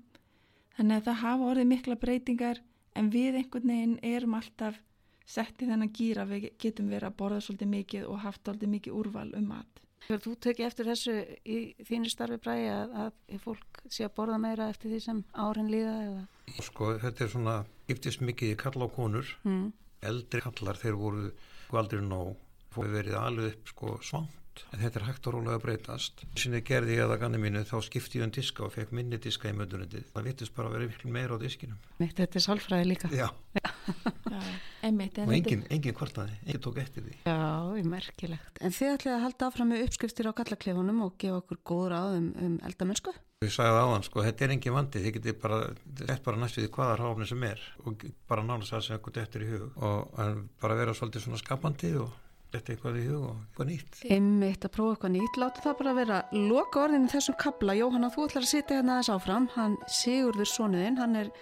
þannig 0.76 0.96
að 0.96 1.06
það 1.08 1.20
hafa 1.22 1.50
orðið 1.52 1.70
mikla 1.72 1.98
breytingar 2.00 2.62
en 2.98 3.12
við 3.12 3.38
einhvern 3.40 3.72
veginn 3.72 3.98
erum 4.04 4.36
alltaf 4.38 4.80
sett 5.28 5.62
í 5.62 5.68
þennan 5.68 5.92
gýra 5.94 6.26
við 6.28 6.50
getum 6.60 6.90
verið 6.92 7.08
að 7.08 7.18
borða 7.20 7.44
svolítið 7.44 7.70
mikið 7.76 8.08
og 8.10 8.20
haft 8.24 8.42
svolítið 8.42 8.72
mikið 8.74 8.98
úrval 8.98 9.28
um 9.38 9.46
mat. 9.52 9.80
Þú 10.02 10.32
tekið 10.42 10.66
eftir 10.66 10.88
þessu 10.90 11.12
í 11.46 11.58
þínu 11.86 12.10
starfi 12.10 12.40
bræði 12.42 12.70
að, 12.74 12.96
að 13.04 13.38
fólk 13.44 13.82
sé 13.86 14.06
að 14.08 14.14
borða 14.16 14.40
meira 14.42 14.66
eftir 14.72 14.90
því 14.90 15.00
sem 15.04 15.22
árin 15.38 15.70
líða 15.70 15.94
eða? 16.08 16.24
Sko 16.58 16.90
þetta 17.04 17.24
er 17.24 17.32
svona, 17.36 17.56
giftist 17.86 18.24
mikið 18.26 18.56
í 18.56 18.58
kalla 18.58 18.90
á 18.90 18.94
konur, 18.96 19.30
mm. 19.46 19.64
eldri 20.10 20.42
kallar 20.42 20.80
þeir 20.82 20.98
voru 20.98 21.30
aldrei 21.78 22.02
nóg, 22.04 22.34
fóði 22.74 22.96
verið 22.98 23.20
alveg 23.20 23.52
upp 23.54 23.70
sko 23.72 23.96
svang 24.02 24.41
en 24.72 24.82
þetta 24.82 25.00
er 25.00 25.06
hægt 25.08 25.28
og 25.28 25.36
rólega 25.36 25.58
að 25.58 25.64
breytast. 25.66 26.24
Sem 26.38 26.56
ég 26.56 26.66
gerði 26.68 26.98
ég 26.98 27.06
að 27.06 27.20
ganni 27.22 27.40
mínu 27.42 27.64
þá 27.68 27.76
skipti 27.86 28.20
ég 28.20 28.26
um 28.26 28.34
diska 28.34 28.66
og 28.66 28.74
fekk 28.74 28.92
minni 28.96 29.20
diska 29.22 29.50
í 29.50 29.56
möndunandi 29.56 30.04
það 30.12 30.28
vittist 30.28 30.56
bara 30.56 30.70
að 30.70 30.76
vera 30.76 30.90
virkil 30.90 31.14
meira 31.14 31.38
á 31.38 31.42
diskinum. 31.42 31.80
Þetta 32.02 32.28
er 32.28 32.46
sálfræði 32.46 32.90
líka. 32.92 33.12
Já, 33.16 33.28
Já 33.52 34.42
einmitt, 34.86 35.18
og 35.22 35.32
enginn 35.34 35.64
engin 35.72 35.96
kvartaði, 35.96 36.36
enginn 36.44 36.62
tók 36.62 36.78
eftir 36.82 37.04
því. 37.06 37.16
Já, 37.26 37.82
merkilegt. 37.88 38.62
En 38.62 38.74
þið 38.74 38.94
ætlaði 38.96 39.16
að 39.16 39.24
halda 39.26 39.48
áfram 39.48 39.70
með 39.72 39.84
uppskriftir 39.86 40.30
á 40.30 40.32
gallaklefunum 40.38 41.04
og 41.06 41.14
gefa 41.22 41.42
okkur 41.42 41.60
góður 41.70 41.96
áðum 41.98 42.30
um 42.46 42.56
eldamennsku? 42.68 43.14
Ég 43.42 43.50
sagði 43.50 43.82
á 43.82 43.86
hann, 43.90 44.06
sko, 44.06 44.22
þetta 44.22 44.46
er 44.46 44.54
engin 44.54 44.76
vandi. 44.76 45.02
Þið 45.02 45.16
getið 45.18 45.38
bara, 45.42 45.60
þetta 45.82 46.14
er 46.14 46.20
bara 46.26 46.42
næst 46.42 46.58
við 46.60 46.68
hvaða 46.76 46.98
ráfni 47.00 47.26
sem 47.30 47.46
er 47.48 47.62
og 47.82 48.04
bara 48.30 48.46
nánast 48.46 48.74
það 48.74 48.84
sem 48.86 48.98
eitthvað 48.98 49.22
eftir 49.24 49.46
í 49.46 49.50
hug. 49.50 49.64
Og 49.82 50.44
bara 50.62 50.78
vera 50.78 50.94
svolítið 50.94 51.26
svona 51.26 51.42
skapandi 51.42 51.94
og 51.98 52.21
þetta 52.52 52.72
eitthvað 52.74 52.98
í 53.00 53.04
hug 53.08 53.24
og 53.26 53.34
eitthvað 53.40 53.68
nýtt. 53.70 53.98
Einmitt 54.12 54.66
að 54.66 54.74
prófa 54.76 54.94
eitthvað 54.96 55.14
nýtt, 55.16 55.40
láta 55.40 55.64
það 55.64 55.76
bara 55.80 55.94
vera 55.98 56.20
loka 56.36 56.82
orðin 56.84 57.06
í 57.06 57.12
þessum 57.12 57.38
kabla. 57.40 57.76
Jóhanna, 57.78 58.12
þú 58.12 58.26
ætlar 58.28 58.46
að 58.46 58.52
sitja 58.52 58.78
hérna 58.78 58.96
aðeins 58.96 59.12
áfram. 59.16 59.48
Hann 59.56 59.76
Sigurður 60.00 60.50
Sónuðinn, 60.52 61.00
hann 61.00 61.18
er 61.22 61.32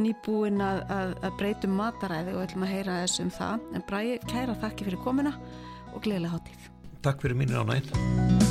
nýbúinn 0.00 0.62
að, 0.64 0.82
að, 0.90 1.14
að 1.26 1.38
breytum 1.40 1.76
mataræði 1.78 2.36
og 2.36 2.44
ætlum 2.46 2.66
að 2.66 2.74
heyra 2.74 3.00
þessum 3.04 3.32
það. 3.36 3.66
En 3.76 3.86
Bræði, 3.88 4.18
kæra 4.30 4.58
þakki 4.64 4.88
fyrir 4.88 5.04
komina 5.04 5.34
og 5.94 6.04
gleðilega 6.04 6.38
hátíð. 6.38 6.70
Takk 7.04 7.24
fyrir 7.24 7.38
mínir 7.40 7.60
ánæginn. 7.60 8.48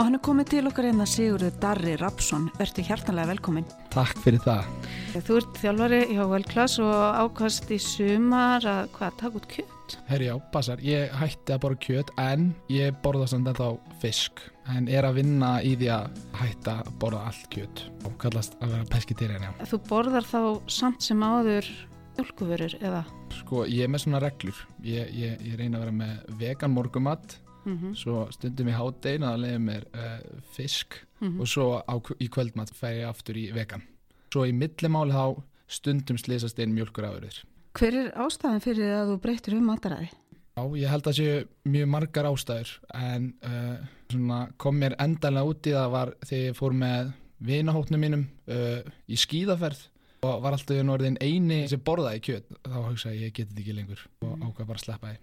Og 0.00 0.06
hann 0.06 0.16
er 0.16 0.22
komið 0.24 0.46
til 0.54 0.62
okkar 0.64 0.86
einna 0.88 1.04
hérna, 1.04 1.12
Sigurður 1.12 1.58
Darri 1.60 1.96
Rapsson. 2.00 2.48
Verður 2.56 2.88
hjartanlega 2.88 3.34
velkomin. 3.34 3.68
Takk 3.92 4.16
fyrir 4.24 4.40
það. 4.46 4.79
Þú 5.10 5.36
ert 5.40 5.56
þjálfari 5.58 5.98
hjá 6.12 6.20
Velklass 6.30 6.76
og 6.78 6.92
ákast 7.18 7.70
í 7.74 7.80
sumar 7.82 8.62
að 8.62 8.92
hvað, 8.94 9.16
taka 9.18 9.40
út 9.40 9.48
kjöt? 9.50 9.96
Herri 10.06 10.28
já, 10.28 10.34
basar. 10.54 10.82
Ég 10.86 11.10
hætti 11.18 11.54
að 11.56 11.62
borða 11.64 11.78
kjöt 11.82 12.12
en 12.22 12.44
ég 12.70 12.94
borða 13.02 13.26
samt 13.32 13.50
ennþá 13.50 13.72
fisk. 14.04 14.44
En 14.70 14.86
er 14.86 15.08
að 15.08 15.18
vinna 15.18 15.50
í 15.66 15.74
því 15.80 15.90
að 15.96 16.22
hætta 16.38 16.76
að 16.84 16.94
borða 17.02 17.24
allt 17.32 17.50
kjöt 17.50 17.84
og 18.06 18.16
kallast 18.22 18.54
að 18.62 18.76
vera 18.76 18.88
peskitýrjan, 18.94 19.48
já. 19.48 19.52
Þú 19.72 19.82
borðar 19.90 20.30
þá 20.30 20.40
samt 20.70 21.02
sem 21.02 21.26
áður 21.26 21.74
mjölkuvörur 22.20 22.78
eða? 22.78 23.04
Sko, 23.40 23.66
ég 23.66 23.88
er 23.88 23.90
með 23.90 24.06
svona 24.06 24.22
reglur. 24.22 24.64
Ég, 24.86 25.10
ég, 25.10 25.38
ég 25.42 25.58
reyna 25.58 25.80
að 25.80 25.88
vera 25.88 26.00
með 26.04 26.34
vegan 26.38 26.76
morgumatt 26.76 27.40
mm 27.64 27.78
-hmm. 27.78 27.94
svo 27.98 28.28
stundum 28.30 28.70
í 28.70 28.78
hátdein 28.78 29.26
að 29.26 29.40
leiða 29.42 29.58
mér 29.58 29.86
uh, 29.90 30.18
fisk 30.54 31.02
mm 31.18 31.28
-hmm. 31.28 31.40
og 31.40 31.48
svo 31.48 31.82
á, 31.82 31.94
í 32.20 32.28
kvöldmatt 32.30 32.70
fær 32.70 32.94
ég 32.94 33.08
aftur 33.08 33.36
í 33.36 33.50
vegan 33.52 33.82
svo 34.30 34.46
í 34.48 34.54
millimáli 34.56 35.14
þá 35.14 35.42
stundum 35.70 36.18
slýsast 36.18 36.58
einn 36.62 36.74
mjölkur 36.74 37.06
afurður 37.06 37.42
Hver 37.78 37.94
er 37.94 38.10
ástæðan 38.18 38.64
fyrir 38.64 38.90
að 38.96 39.12
þú 39.12 39.20
breytir 39.22 39.54
um 39.54 39.68
mataræði? 39.70 40.08
Já, 40.58 40.62
ég 40.76 40.90
held 40.90 41.04
að 41.04 41.06
það 41.06 41.18
séu 41.20 41.70
mjög 41.70 41.86
margar 41.92 42.28
ástæður 42.28 42.72
en 42.98 43.28
uh, 43.46 44.40
kom 44.60 44.80
mér 44.82 44.96
endalega 45.00 45.46
út 45.46 45.68
í 45.70 45.74
það 45.76 45.94
var 45.94 46.12
þegar 46.24 46.48
ég 46.48 46.58
fór 46.58 46.76
með 46.80 47.12
vinahóttnum 47.50 48.02
mínum 48.02 48.26
uh, 48.50 48.82
í 49.06 49.18
skíðaferð 49.22 49.86
og 50.26 50.42
var 50.44 50.58
alltaf 50.58 50.76
í 50.76 50.84
norðin 50.84 51.16
eini 51.22 51.62
sem 51.70 51.80
borðaði 51.80 52.24
kjöt. 52.26 52.50
Þá 52.66 52.78
hugsaði 52.90 53.20
ég, 53.22 53.30
ég 53.30 53.36
geti 53.38 53.52
þetta 53.52 53.62
ekki 53.62 53.78
lengur 53.78 54.06
og 54.26 54.34
ákvað 54.42 54.66
bara 54.66 54.80
að 54.80 54.84
sleppa 54.84 55.12
því. 55.12 55.20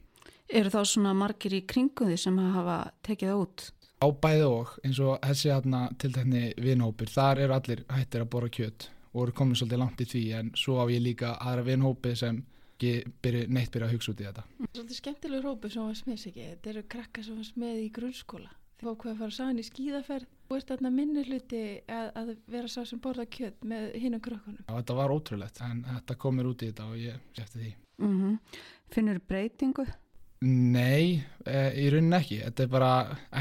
Eru 0.58 0.74
þá 0.74 0.82
svona 0.88 1.16
margir 1.20 1.54
í 1.54 1.64
kringum 1.68 2.10
því 2.10 2.20
sem 2.24 2.44
hafa 2.56 2.78
tekið 3.06 3.34
það 3.34 3.44
út? 3.44 3.70
Á 3.98 4.08
bæði 4.24 4.48
og 4.48 4.76
eins 4.88 5.00
og 5.04 5.18
þessi 5.26 5.52
aðna 5.52 5.88
tiltekni 6.00 6.50
vinhópir, 6.64 7.12
þar 7.12 7.44
eru 7.44 7.58
allir 7.58 7.84
hættir 7.92 8.24
að 8.24 8.32
bora 8.32 8.50
kjött 8.54 8.88
og 9.18 9.26
eru 9.26 9.34
komin 9.34 9.58
svolítið 9.58 9.82
langt 9.82 10.04
í 10.04 10.08
því 10.12 10.24
en 10.38 10.54
svo 10.58 10.78
á 10.78 10.86
ég 10.94 11.02
líka 11.02 11.34
aðra 11.42 11.66
vinhópi 11.72 12.14
sem 12.16 12.44
byrju, 12.78 13.48
neitt 13.50 13.74
byrja 13.74 13.90
að 13.90 13.96
hugsa 13.96 14.14
út 14.14 14.22
í 14.22 14.28
þetta. 14.28 14.46
Svolítið 14.70 15.00
skemmtilegur 15.00 15.50
hópi 15.50 15.74
sem 15.74 15.88
var 15.88 15.98
smiðs 15.98 16.26
ekki, 16.30 16.48
þetta 16.54 16.74
eru 16.74 16.84
krakka 16.94 17.26
sem 17.26 17.40
var 17.40 17.48
smið 17.50 17.80
í 17.82 17.92
grunnskóla. 17.98 18.52
Þið 18.78 18.86
fóðu 18.86 18.98
hvað 19.02 19.14
að 19.14 19.22
fara 19.24 19.34
saman 19.34 19.62
í 19.62 19.66
skíðaferð 19.66 20.28
og 20.48 20.58
ert 20.60 20.72
þarna 20.72 20.92
minni 20.94 21.24
hluti 21.26 21.62
að, 21.90 22.10
að 22.22 22.34
vera 22.54 22.70
sá 22.70 22.84
sem 22.86 23.00
borða 23.02 23.26
kjött 23.26 23.66
með 23.66 23.88
hinnum 23.98 24.22
krökkunum. 24.22 24.68
Já, 24.68 24.74
þetta 24.76 24.98
var 25.00 25.14
ótrúlegt 25.16 25.62
en 25.66 25.80
þetta 25.88 26.18
komir 26.22 26.52
út 26.52 26.62
í 26.62 26.70
þetta 26.70 26.86
og 26.92 27.00
ég 27.02 27.24
sefti 27.34 27.64
því. 27.64 27.72
Mm 28.06 28.14
-hmm. 28.20 28.60
Finnur 28.94 29.20
breytingu? 29.26 29.88
Nei, 30.46 31.24
e, 31.50 31.62
í 31.74 31.90
rauninni 31.90 32.20
ekki 32.20 32.44
þetta 32.44 32.64
er 32.64 32.70
bara 32.70 32.92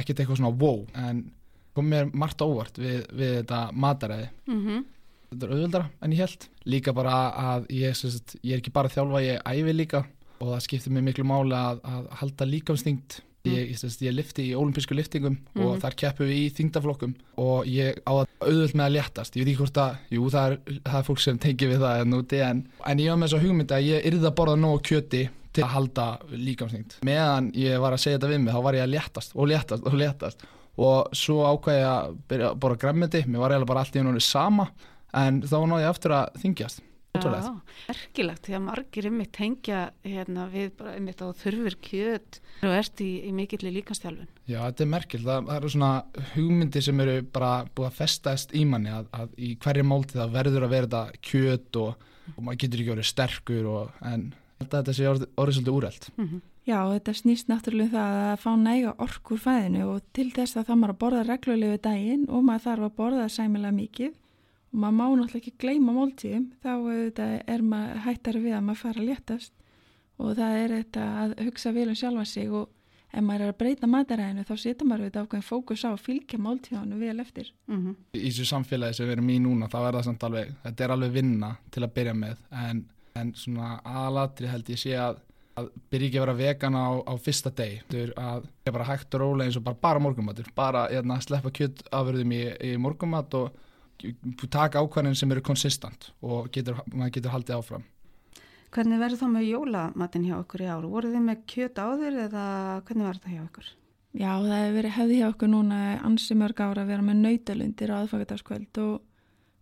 ekkert 0.01 0.23
eitthvað 0.23 0.41
svona 0.41 0.57
wow 0.57 0.87
en 0.97 1.27
kom 1.77 1.91
mér 1.93 2.09
margt 2.17 2.41
óvart 2.41 2.79
við, 2.81 3.03
við 3.13 3.35
þetta 3.43 3.59
mataræði 3.77 4.29
mm 4.47 4.61
-hmm. 4.63 4.85
Þetta 5.31 5.47
er 5.47 5.55
auðvöldara 5.55 5.91
en 6.03 6.17
ég 6.17 6.25
held 6.25 6.49
líka 6.67 6.95
bara 6.97 7.21
að 7.55 7.71
ég, 7.75 7.97
sérst, 7.99 8.37
ég 8.43 8.57
er 8.57 8.63
ekki 8.63 8.75
bara 8.75 8.93
þjálfa, 8.93 9.25
ég 9.25 9.43
æfi 9.47 9.77
líka. 9.77 10.05
Og 10.37 10.51
það 10.53 10.67
skiptir 10.67 10.93
mig 10.93 11.07
miklu 11.07 11.25
máli 11.25 11.57
að, 11.57 11.79
að 11.89 12.11
halda 12.21 12.49
líkamstingt 12.51 13.21
ég, 13.47 13.73
sérst, 13.79 14.03
ég 14.05 14.15
lifti 14.15 14.49
í 14.51 14.57
ólimpísku 14.59 14.97
liftingum 14.97 15.37
mm 15.37 15.63
og 15.63 15.71
mhm. 15.73 15.81
þar 15.83 15.97
keppum 16.03 16.29
við 16.29 16.41
í 16.43 16.51
þingdaflokkum 16.57 17.15
og 17.41 17.69
ég 17.71 18.01
á 18.05 18.13
að 18.13 18.27
auðvöld 18.45 18.75
með 18.77 18.85
að 18.87 18.95
léttast. 18.97 19.37
Ég 19.37 19.47
veit 19.47 19.53
ekki 19.53 19.63
hvort 19.63 19.81
að, 19.83 19.97
jú 20.13 20.29
það 20.35 20.51
er, 20.51 20.59
það 20.77 20.99
er 21.01 21.07
fólk 21.09 21.23
sem 21.25 21.41
tengir 21.43 21.73
við 21.73 21.85
það 21.85 22.03
en, 22.03 22.19
en, 22.51 22.61
en 22.93 23.03
ég 23.03 23.11
var 23.11 23.21
með 23.21 23.31
þess 23.31 23.39
að 23.39 23.47
hugmynda 23.47 23.79
að 23.79 23.89
ég 23.89 24.09
yrði 24.11 24.29
að 24.29 24.37
borða 24.41 24.59
nógu 24.61 24.83
kjöti 24.91 25.23
til 25.57 25.65
að 25.65 25.73
halda 25.73 26.07
líkamsnýtt 26.37 26.99
meðan 27.09 27.49
ég 27.57 27.81
var 27.81 27.97
að 27.97 28.03
segja 28.03 28.19
þetta 28.19 28.33
við 28.35 28.43
mig 28.45 28.57
þá 28.57 28.61
var 28.67 28.77
ég 28.77 28.85
að 28.85 28.93
léttast 28.93 29.35
og 29.35 29.49
léttast 29.53 29.89
og 29.89 29.97
léttast. 30.03 30.47
Og 30.77 31.17
svo 31.17 31.39
ákvæði 31.49 31.81
ég 31.81 31.89
að 31.89 32.17
byrja 32.29 32.49
að 32.51 32.59
bora 32.61 32.77
græmiti, 32.77 33.23
mér 33.25 33.41
var 33.41 33.55
eiginlega 33.55 33.71
bara 33.71 33.85
allt 33.87 33.97
í 33.97 34.03
unni 34.03 34.21
sama 34.21 34.67
en 35.13 35.43
þá 35.43 35.59
náði 35.67 35.83
ég 35.85 35.95
aftur 35.95 36.17
að 36.17 36.43
þingjast 36.43 36.83
Já, 37.17 37.53
erkilagt 37.91 38.47
því 38.47 38.57
að 38.57 38.65
margir 38.67 39.09
ymmið 39.09 39.29
tengja 39.35 39.81
hérna, 40.05 40.47
við 40.53 40.73
bara 40.79 40.97
ymmið 40.99 41.23
á 41.25 41.29
þurfur 41.41 41.77
kjöt. 41.85 42.41
Og 42.67 42.75
ert 42.77 43.03
í, 43.05 43.11
í 43.29 43.33
mikill 43.37 43.63
í 43.69 43.73
líkastjálfun 43.77 44.29
Já, 44.49 44.59
þetta 44.67 44.85
er 44.85 44.91
merkild, 44.93 45.27
það, 45.27 45.47
það 45.49 45.61
eru 45.61 45.71
svona 45.75 45.93
hugmyndi 46.35 46.83
sem 46.85 47.05
eru 47.05 47.15
bara 47.37 47.53
búið 47.73 47.89
að 47.91 48.01
festast 48.01 48.57
í 48.57 48.65
manni 48.69 48.93
að, 48.93 49.09
að 49.17 49.39
í 49.39 49.55
hverju 49.63 49.87
málti 49.87 50.19
það 50.19 50.35
verður 50.37 50.67
að 50.67 50.75
vera 50.75 50.91
þetta 50.91 51.23
kjöt 51.31 51.81
og, 51.83 52.11
og 52.35 52.43
maður 52.43 52.61
getur 52.65 52.83
ekki 52.83 52.95
verið 52.95 53.09
sterkur 53.13 53.71
og, 53.73 53.97
en 54.13 54.29
þetta 54.67 54.97
sé 54.97 55.09
orðið, 55.11 55.33
orðið 55.37 55.59
svolítið 55.59 55.81
úrælt. 55.81 56.11
Mm 56.17 56.29
-hmm. 56.29 56.45
Já, 56.67 56.81
þetta 56.91 57.13
snýst 57.15 57.49
náttúrulega 57.49 57.87
um 57.87 57.95
það 57.95 58.15
að 58.27 58.39
fá 58.43 58.53
næga 58.59 58.95
orkur 58.99 59.39
fæðinu 59.39 59.83
og 59.87 60.01
til 60.13 60.33
þess 60.35 60.57
að 60.57 60.65
það 60.67 60.79
maður 60.81 60.95
að 60.95 61.03
borða 61.03 61.27
reglulegu 61.29 61.77
daginn 61.79 62.25
og 62.29 62.43
maður 62.43 62.65
þarf 62.65 62.87
að 62.89 62.97
borða 62.97 63.29
sæmilega 63.29 63.77
mikið 63.77 64.17
maður 64.71 64.97
má 64.97 65.05
náttúrulega 65.07 65.43
ekki 65.43 65.55
gleyma 65.63 65.97
máltíðum. 65.97 66.47
Þá 66.63 66.73
er 67.47 67.63
maður 67.63 68.01
hættar 68.07 68.41
við 68.41 68.57
að 68.57 68.65
maður 68.69 68.83
fara 68.85 69.03
að 69.03 69.11
léttast. 69.11 69.53
Og 70.17 70.33
það 70.39 70.57
er 70.63 70.75
þetta 70.81 71.05
að 71.23 71.37
hugsa 71.45 71.73
vel 71.77 71.87
um 71.93 72.01
sjálfa 72.01 72.25
sig 72.25 72.51
og 72.51 72.73
ef 73.13 73.23
maður 73.23 73.47
er 73.47 73.53
að 73.53 73.59
breyta 73.61 73.89
mataræðinu 73.89 74.45
þá 74.49 74.55
setur 74.59 74.89
maður 74.89 75.07
auðvitað 75.07 75.27
ákveðin 75.27 75.47
fókus 75.47 75.85
á 75.85 75.91
að 75.93 76.03
fylgja 76.09 76.41
máltíðanu 76.41 76.99
vel 77.01 77.21
eftir. 77.21 77.53
Mm 77.69 77.81
-hmm. 77.83 77.97
Í 78.17 78.29
þessu 78.31 78.47
samfélagi 78.49 78.97
sem 78.97 79.07
við 79.07 79.17
erum 79.17 79.31
í 79.31 79.39
núna 79.41 79.69
þá 79.69 79.79
er 79.83 79.95
það 79.95 80.05
samt 80.05 80.27
alveg, 80.29 80.53
þetta 80.65 80.85
er 80.85 80.95
alveg 80.97 81.13
vinna 81.13 81.57
til 81.71 81.83
að 81.85 81.95
byrja 81.95 82.15
með. 82.15 82.37
En 82.51 82.85
en 83.21 83.33
svona 83.37 83.77
aðalatri 83.85 84.51
held 84.51 84.73
ég 84.73 84.81
sé 84.81 84.97
að 85.01 85.23
að 85.57 85.71
byrja 85.89 86.09
ekki 86.11 86.19
að 86.19 86.25
vera 86.27 86.37
vegan 86.37 86.75
á, 86.77 86.89
á 87.01 87.15
fyrsta 87.17 87.51
deg 87.57 87.95
að 88.13 88.43
er 88.45 88.75
bara 88.75 88.89
hægt 88.91 89.15
og 89.17 89.23
rólega 89.23 89.49
eins 89.49 89.57
og 89.57 89.63
bara, 89.65 89.79
bara 89.87 90.03
morgumatur, 90.05 90.51
bara 90.53 90.83
að 90.85 90.99
hérna, 90.99 91.17
sleppa 91.25 91.53
kjöttafurðum 91.57 92.35
í, 92.37 92.41
í 92.61 92.73
morgumat 92.77 93.37
og 93.39 93.55
taka 94.53 94.83
ákvæðin 94.83 95.19
sem 95.19 95.33
eru 95.33 95.45
konsistant 95.45 96.11
og 96.23 96.51
getur, 96.55 96.81
maður 96.93 97.15
getur 97.19 97.35
haldið 97.35 97.59
áfram 97.61 97.87
Hvernig 98.75 99.01
verður 99.01 99.21
þá 99.21 99.29
með 99.33 99.45
jólamatin 99.49 100.25
hjá 100.27 100.37
okkur 100.37 100.63
í 100.65 100.69
áru? 100.69 100.89
Voru 100.93 101.11
þið 101.13 101.23
með 101.25 101.43
kjött 101.49 101.79
á 101.81 101.87
þér 101.97 102.17
eða 102.27 102.47
hvernig 102.85 103.07
var 103.07 103.19
þetta 103.19 103.33
hjá 103.33 103.43
okkur? 103.47 103.69
Já, 104.17 104.31
það 104.43 104.57
hefur 104.57 104.77
verið 104.77 104.97
hefði 104.97 105.21
hjá 105.21 105.27
okkur 105.31 105.53
núna 105.53 105.79
ansi 106.05 106.37
mörg 106.37 106.61
ára 106.61 106.83
að 106.83 106.91
vera 106.91 107.07
með 107.07 107.23
nautalundir 107.23 107.93
á 107.95 107.97
aðfagardagskvöld 108.03 108.81
og 108.83 108.97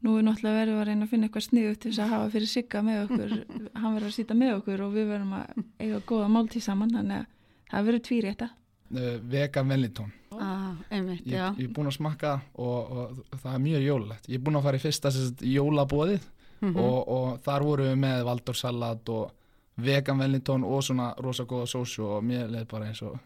Nú 0.05 0.19
er 0.19 0.25
náttúrulega 0.27 0.59
verið 0.59 0.79
að 0.79 0.89
reyna 0.91 1.07
að 1.07 1.13
finna 1.15 1.29
eitthvað 1.31 1.45
sniðut 1.47 1.79
til 1.81 1.91
þess 1.91 2.03
að 2.05 2.11
hafa 2.13 2.33
fyrir 2.35 2.49
sigga 2.51 2.81
með 2.85 2.99
okkur, 3.07 3.31
hann 3.81 3.95
verður 3.95 4.09
að 4.11 4.17
sýta 4.19 4.35
með 4.37 4.51
okkur 4.59 4.83
og 4.85 4.91
við 4.93 5.07
verðum 5.09 5.31
að 5.39 5.63
eiga 5.81 6.01
góða 6.11 6.27
máltíð 6.35 6.65
saman, 6.67 6.93
þannig 6.93 7.23
að 7.23 7.31
það 7.71 7.87
verður 7.89 8.03
tvýri 8.09 8.33
þetta. 8.35 8.49
Uh, 8.93 9.17
vegan 9.31 9.71
Wellington. 9.71 10.11
Ah, 10.37 10.75
einmitt, 10.93 11.25
ég, 11.25 11.39
ég 11.57 11.65
er 11.65 11.73
búin 11.73 11.89
að 11.89 11.97
smakka 11.97 12.35
og, 12.61 12.91
og 12.93 13.39
það 13.41 13.55
er 13.55 13.63
mjög 13.65 13.85
jólulegt. 13.87 14.29
Ég 14.29 14.37
er 14.37 14.43
búin 14.45 14.59
að 14.59 14.67
fara 14.67 14.79
í 14.79 14.83
fyrsta 14.83 15.13
jólabóðið 15.41 16.27
mm 16.61 16.69
-hmm. 16.69 16.81
og, 16.85 17.09
og 17.17 17.41
þar 17.47 17.65
voru 17.65 17.89
við 17.89 17.97
með 18.03 18.25
valdórsalat 18.29 19.09
og 19.09 19.33
vegan 19.77 20.19
velintón 20.19 20.65
og 20.65 20.83
svona 20.83 21.15
rosa 21.19 21.45
góða 21.45 21.67
sósu 21.67 22.03
og 22.03 22.25
mér 22.25 22.51
leði 22.51 22.67
bara 22.71 22.87
eins 22.87 23.03
og 23.03 23.19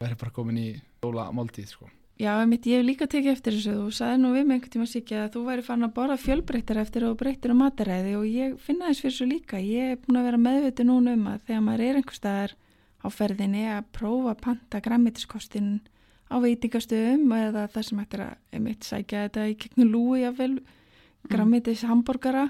verði 0.00 0.16
bara 0.20 0.30
komin 0.30 0.58
í 0.58 0.70
stóla 0.98 1.30
máltíð 1.32 1.68
sko. 1.68 1.88
Já, 2.16 2.46
mitt, 2.48 2.64
ég 2.64 2.80
hef 2.80 2.86
líka 2.86 3.06
tekið 3.06 3.32
eftir 3.32 3.52
þessu 3.52 3.72
þú 3.76 3.90
sagði 3.92 4.20
nú 4.22 4.28
við 4.32 4.46
mig 4.46 4.54
einhvern 4.54 4.72
tíma 4.72 4.86
sikki 4.88 5.16
að 5.20 5.32
þú 5.34 5.40
væri 5.50 5.62
fann 5.62 5.84
að 5.84 5.94
borða 5.98 6.16
fjölbreyttar 6.16 6.78
eftir 6.80 7.04
og 7.04 7.18
breyttir 7.20 7.52
á 7.52 7.56
mataræði 7.56 8.14
og 8.16 8.24
ég 8.24 8.54
finna 8.56 8.88
þess 8.88 9.02
fyrir 9.04 9.16
svo 9.16 9.26
líka 9.26 9.60
ég 9.60 9.90
er 9.92 9.98
búin 10.00 10.20
að 10.20 10.28
vera 10.30 10.40
meðviti 10.40 10.86
núna 10.88 11.12
um 11.12 11.26
að 11.26 11.42
þegar 11.46 11.66
maður 11.66 11.84
er 11.84 11.98
einhver 12.00 12.16
staðar 12.16 12.54
á 13.06 13.08
ferðinni 13.14 13.66
að 13.70 13.90
prófa 13.96 14.34
að 14.34 14.42
panta 14.44 14.80
græmitiskostin 14.84 15.70
á 16.26 16.36
veitingastöðum 16.42 17.30
eða 17.38 17.66
það 17.72 17.88
sem 17.88 18.00
ættir 18.02 18.24
að 18.26 18.32
einmitt 18.56 18.86
sækja 18.86 19.26
þetta 19.26 19.46
í 19.46 19.58
gegnum 19.62 19.92
lúi 19.92 20.24
af 20.26 20.40
vel 20.40 20.54
græmitis 21.30 21.84
hamburgara 21.86 22.48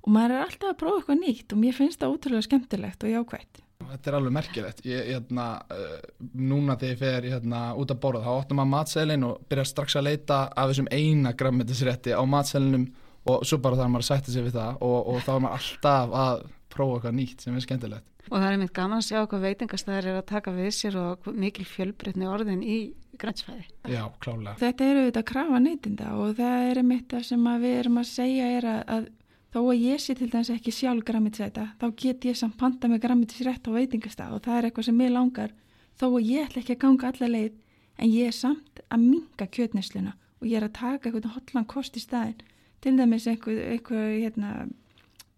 og 0.00 0.14
maður 0.14 0.36
er 0.36 0.44
alltaf 0.46 0.70
að 0.70 0.78
prófa 0.82 1.00
eitthvað 1.00 1.20
nýtt 1.24 1.54
og 1.54 1.60
mér 1.64 1.76
finnst 1.76 2.00
það 2.00 2.14
ótrúlega 2.14 2.46
skemmtilegt 2.46 3.04
og 3.06 3.12
jákvægt 3.14 3.66
Þetta 3.80 4.10
er 4.10 4.16
alveg 4.18 4.34
merkilegt. 4.36 4.80
Ég, 4.84 5.06
hérna, 5.08 5.44
uh, 5.72 5.94
núna 6.36 6.76
þegar 6.78 6.92
ég 6.92 6.98
fer 7.00 7.28
hérna, 7.32 7.60
út 7.80 7.90
að 7.90 8.00
borða, 8.02 8.20
þá 8.26 8.32
óttum 8.34 8.60
maður 8.60 8.72
matselin 8.74 9.26
og 9.26 9.38
byrjar 9.50 9.70
strax 9.70 9.96
að 9.96 10.06
leita 10.10 10.40
af 10.52 10.70
þessum 10.70 10.90
eina 10.92 11.32
grammetisrétti 11.32 12.12
á 12.12 12.22
matselinum 12.28 12.90
og 13.30 13.44
svo 13.48 13.58
bara 13.64 13.80
þarf 13.80 13.92
maður 13.94 14.04
að 14.04 14.10
sætta 14.10 14.34
sig 14.34 14.46
við 14.46 14.58
það 14.58 14.84
og, 14.84 14.98
og 15.12 15.24
þá 15.24 15.30
er 15.32 15.42
maður 15.44 15.56
alltaf 15.58 16.14
að 16.20 16.44
prófa 16.72 16.96
eitthvað 16.98 17.16
nýtt 17.18 17.44
sem 17.44 17.56
er 17.56 17.64
skemmtilegt. 17.66 18.08
Og 18.30 18.36
það 18.36 18.46
er 18.46 18.56
einmitt 18.56 18.74
gaman 18.76 19.00
að 19.00 19.06
sjá 19.08 19.20
hvað 19.24 19.46
veitingastæðar 19.46 20.08
er 20.10 20.18
að 20.20 20.26
taka 20.30 20.52
við 20.54 20.72
sér 20.76 20.98
og 21.00 21.30
mikil 21.34 21.66
fjölbreytni 21.66 22.28
orðin 22.30 22.60
í 22.62 22.80
grænsfæði. 23.20 23.64
Já, 23.90 24.02
klálega. 24.22 24.58
Þetta 24.60 24.90
eru 24.90 25.04
auðvitað 25.04 25.22
að 25.22 25.30
krafa 25.32 25.62
neytinda 25.64 26.10
og 26.16 26.36
það 26.38 26.68
er 26.68 26.82
einmitt 26.82 27.08
það 27.10 27.24
sem 27.30 27.48
við 27.64 27.78
erum 27.80 27.98
að 28.00 28.10
segja 28.10 28.52
er 28.58 28.68
að, 28.70 28.82
að 28.96 29.08
Þó 29.50 29.64
að 29.64 29.80
ég 29.82 29.98
sé 29.98 30.14
til 30.14 30.28
dæmis 30.30 30.48
ekki 30.52 30.70
sjálf 30.70 31.02
grammitisæta, 31.08 31.64
þá 31.80 31.86
get 31.98 32.26
ég 32.28 32.36
samt 32.38 32.54
panta 32.58 32.86
með 32.86 33.00
grammitisrætt 33.02 33.66
á 33.66 33.70
veitingastaf 33.74 34.36
og 34.36 34.44
það 34.44 34.58
er 34.58 34.68
eitthvað 34.68 34.86
sem 34.86 35.00
ég 35.02 35.10
langar. 35.10 35.54
Þó 35.98 36.04
að 36.06 36.28
ég 36.28 36.44
ætla 36.46 36.62
ekki 36.62 36.76
að 36.76 36.82
ganga 36.84 37.08
alla 37.10 37.30
leið, 37.32 37.56
en 37.98 38.12
ég 38.14 38.30
er 38.30 38.36
samt 38.36 38.82
að 38.86 39.02
minga 39.08 39.48
kjötnesluna 39.56 40.12
og 40.38 40.46
ég 40.46 40.60
er 40.60 40.68
að 40.68 40.76
taka 40.78 41.10
eitthvað 41.10 41.34
hotlan 41.34 41.66
kost 41.66 41.98
í 41.98 42.04
staðin. 42.04 42.38
Til 42.80 42.94
dæmis 42.96 43.26
eitthvað, 43.26 43.58
eitthvað 43.74 44.06
hérna, 44.14 44.52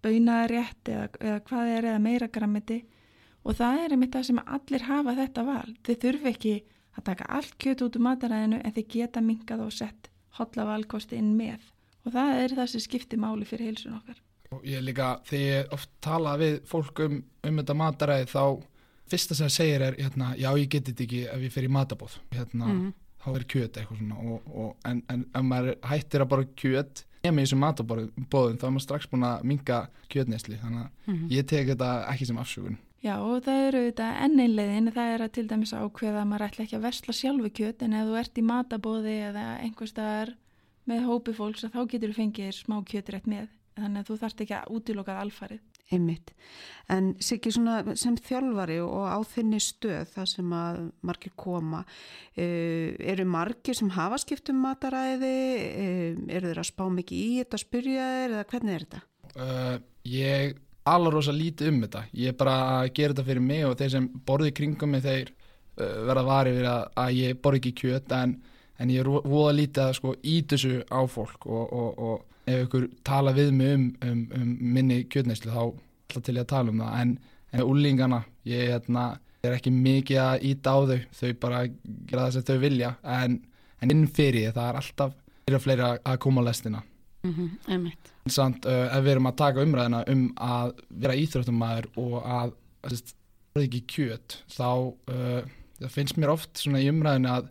baunarétt 0.02 0.90
eða, 0.90 1.08
eða 1.20 1.40
hvað 1.48 1.72
er 1.76 1.88
eða 1.90 2.02
meira 2.02 2.28
grammiti 2.32 2.78
og 3.42 3.58
það 3.58 3.82
er 3.82 3.94
einmitt 3.94 4.16
það 4.16 4.28
sem 4.28 4.40
allir 4.42 4.86
hafa 4.86 5.14
þetta 5.18 5.44
val. 5.46 5.74
Þið 5.86 6.00
þurfi 6.04 6.30
ekki 6.32 6.54
að 6.92 7.06
taka 7.08 7.28
allt 7.38 7.54
kjöt 7.62 7.84
út 7.86 7.98
úr 7.98 8.06
mataræðinu 8.08 8.60
en 8.62 8.74
þið 8.76 8.88
geta 8.96 9.22
mingað 9.24 9.64
og 9.66 9.76
sett 9.76 10.10
hotla 10.38 10.66
valkosti 10.68 11.18
inn 11.20 11.32
með 11.38 11.70
og 12.02 12.16
það 12.16 12.42
er 12.42 12.56
það 12.58 12.70
sem 12.72 12.84
skiptir 12.86 13.22
máli 13.22 13.46
fyrir 13.48 13.70
heilsun 13.70 13.98
okkar. 13.98 14.18
Og 14.52 14.64
ég 14.68 14.82
líka, 14.84 15.14
þegar 15.24 15.46
ég 15.48 15.70
oft 15.72 15.90
tala 16.04 16.34
við 16.40 16.58
fólk 16.68 17.00
um, 17.06 17.22
um 17.48 17.60
þetta 17.60 17.76
mataræði 17.78 18.26
þá 18.32 18.42
fyrsta 19.12 19.36
sem 19.36 19.48
það 19.48 19.54
segir 19.54 19.84
er, 19.86 19.96
hérna, 20.00 20.32
já 20.40 20.50
ég 20.58 20.68
geti 20.72 20.92
þetta 20.92 21.06
ekki 21.06 21.22
ef 21.32 21.46
ég 21.46 21.54
fer 21.54 21.68
í 21.68 21.72
matabóð, 21.72 22.18
hérna, 22.34 22.68
mm 22.68 22.90
þá 23.22 23.30
er 23.36 23.46
kjöt 23.46 23.78
eitthvað 23.78 24.00
svona 24.00 24.20
og, 24.26 24.46
og, 24.50 24.70
en, 24.88 25.02
en 25.12 25.24
ef 25.30 25.46
maður 25.46 25.76
hættir 25.86 26.24
að 26.24 26.30
bara 26.32 26.48
kjöt 26.58 27.02
nema 27.22 27.40
í 27.40 27.44
þessum 27.46 27.62
matabóðum 27.62 28.58
þá 28.58 28.66
er 28.66 28.72
maður 28.74 28.84
strax 28.86 29.10
búin 29.10 29.26
að 29.26 29.44
minga 29.46 29.78
kjötnesli, 30.12 30.58
þannig 30.62 30.82
að 30.84 30.88
mm 31.06 31.14
-hmm. 31.14 31.30
ég 31.30 31.46
tek 31.46 31.68
þetta 31.72 31.90
ekki 32.12 32.26
sem 32.26 32.38
afsökun. 32.42 32.78
Já 33.02 33.16
og 33.18 33.42
það 33.42 33.64
eru 33.68 33.80
þetta 33.88 34.08
enneinlegin, 34.24 34.92
það 34.94 35.12
er 35.14 35.22
að 35.24 35.32
til 35.34 35.46
dæmis 35.50 35.72
ákveða 35.74 36.20
að 36.22 36.28
maður 36.30 36.46
ætla 36.46 36.64
ekki 36.64 36.76
að 36.76 36.86
versla 36.86 37.12
sjálfu 37.12 37.50
kjöt 37.50 37.82
en 37.82 37.96
ef 37.98 38.06
þú 38.06 38.18
ert 38.20 38.38
í 38.38 38.42
matabóði 38.46 39.16
eða 39.28 39.46
einhverstaðar 39.64 40.36
með 40.86 41.04
hópi 41.08 41.34
fólks 41.34 41.66
þá 41.66 41.80
getur 41.90 42.12
þú 42.12 42.18
fengið 42.20 42.52
smá 42.54 42.76
kjöturætt 42.86 43.26
með 43.26 43.48
þannig 43.74 43.98
að 44.02 44.06
þú 44.06 44.18
þarfst 44.22 44.44
ekki 44.44 44.54
að 44.54 44.70
útilokað 44.76 45.22
alfarið. 45.24 45.60
Einmitt. 45.92 46.32
En 46.92 47.12
Siggi 47.22 47.52
sem 47.52 48.16
þjálfari 48.26 48.78
og 48.84 49.06
á 49.08 49.18
þinni 49.26 49.60
stöð 49.62 50.10
það 50.12 50.28
sem 50.30 50.54
að 50.56 50.80
margir 51.08 51.32
koma 51.38 51.82
uh, 51.82 52.88
eru 53.12 53.26
margir 53.28 53.78
sem 53.78 53.92
hafa 53.94 54.20
skiptum 54.22 54.60
mataræði 54.64 55.32
uh, 55.32 56.20
eru 56.28 56.50
þeir 56.50 56.62
að 56.62 56.68
spá 56.70 56.84
mikið 56.92 57.18
í 57.22 57.30
þetta 57.40 57.58
að 57.58 57.64
spyrja 57.64 58.10
þeir 58.16 58.36
eða 58.36 58.46
hvernig 58.52 58.76
er 58.76 58.86
þetta? 58.86 59.02
Uh, 59.32 59.76
ég 60.08 60.56
alveg 60.92 61.14
rosa 61.14 61.34
lítið 61.36 61.72
um 61.72 61.82
þetta 61.86 62.06
ég 62.18 62.32
er 62.32 62.38
bara 62.40 62.56
að 62.78 62.88
gera 62.98 63.14
þetta 63.14 63.28
fyrir 63.28 63.46
mig 63.50 63.66
og 63.68 63.76
þeir 63.78 63.92
sem 63.96 64.08
borði 64.26 64.54
kringum 64.58 64.96
mig 64.96 65.04
þeir 65.04 65.36
verða 65.78 66.24
varið 66.26 66.56
við 66.58 66.66
að, 66.68 66.82
að 67.00 67.12
ég 67.16 67.38
borði 67.40 67.60
ekki 67.62 67.76
kjöt 67.78 68.12
en 68.16 68.34
en 68.82 68.90
ég 68.90 69.02
er 69.02 69.08
voða 69.08 69.54
lítið 69.56 69.84
að 69.84 69.96
sko 69.98 70.14
ít 70.18 70.52
þessu 70.52 70.82
á 70.90 71.00
fólk 71.10 71.46
og, 71.46 71.72
og, 71.72 72.02
og 72.02 72.31
ef 72.54 72.66
ykkur 72.66 72.88
tala 73.06 73.34
við 73.36 73.52
mig 73.56 73.74
um, 73.74 73.86
um, 74.06 74.22
um 74.38 74.52
minni 74.76 75.02
kjötneyslu 75.12 75.52
þá 75.52 75.62
ætla 75.62 76.22
til 76.22 76.36
ég 76.36 76.44
að 76.44 76.52
tala 76.52 76.72
um 76.72 76.82
það. 76.82 77.00
En, 77.00 77.16
en 77.52 77.64
úlingana, 77.66 78.22
ég 78.48 78.72
hérna, 78.72 79.06
er 79.42 79.56
ekki 79.56 79.72
mikið 79.74 80.22
að 80.22 80.46
íta 80.50 80.76
á 80.76 80.78
þau. 80.90 81.00
Þau 81.18 81.32
bara 81.42 81.64
gera 81.66 82.26
það 82.26 82.32
sem 82.36 82.46
þau 82.50 82.62
vilja. 82.62 82.94
En, 83.18 83.38
en 83.80 83.94
inn 83.94 84.06
fyrir 84.06 84.54
það 84.54 84.68
er 84.68 84.80
alltaf 84.82 85.16
fyrir 85.46 85.62
fleiri 85.62 85.88
að 85.98 86.20
koma 86.22 86.44
á 86.44 86.48
lestina. 86.48 86.82
Mm 87.22 87.34
-hmm, 87.34 87.90
Samt, 88.26 88.66
uh, 88.66 88.86
ef 88.96 89.04
við 89.04 89.12
erum 89.12 89.26
að 89.26 89.36
taka 89.36 89.62
umræðina 89.62 90.04
um 90.10 90.22
að 90.36 90.72
vera 90.88 91.14
íþróttumæður 91.14 91.86
og 91.96 92.14
að 92.26 92.52
það 92.82 93.12
er 93.54 93.62
ekki 93.62 93.82
kjöt 93.86 94.36
þá 94.50 94.68
uh, 95.12 95.42
finnst 95.88 96.16
mér 96.16 96.32
oft 96.32 96.58
svona 96.58 96.80
í 96.82 96.88
umræðinu 96.90 97.30
að 97.30 97.50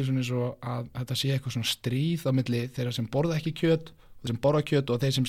svona 0.00 0.50
að 0.60 0.88
þetta 0.94 1.16
sé 1.16 1.32
eitthvað 1.32 1.52
svona 1.56 1.70
stríð 1.70 2.26
á 2.28 2.32
milli 2.32 2.60
þeirra 2.74 2.92
sem 2.92 3.08
borða 3.12 3.36
ekki 3.36 3.52
kjöt 3.52 3.92
þeir 4.20 4.32
sem 4.32 4.40
borða 4.44 4.62
kjöt 4.70 4.90
og 4.92 5.00
þeir 5.02 5.14
sem 5.16 5.28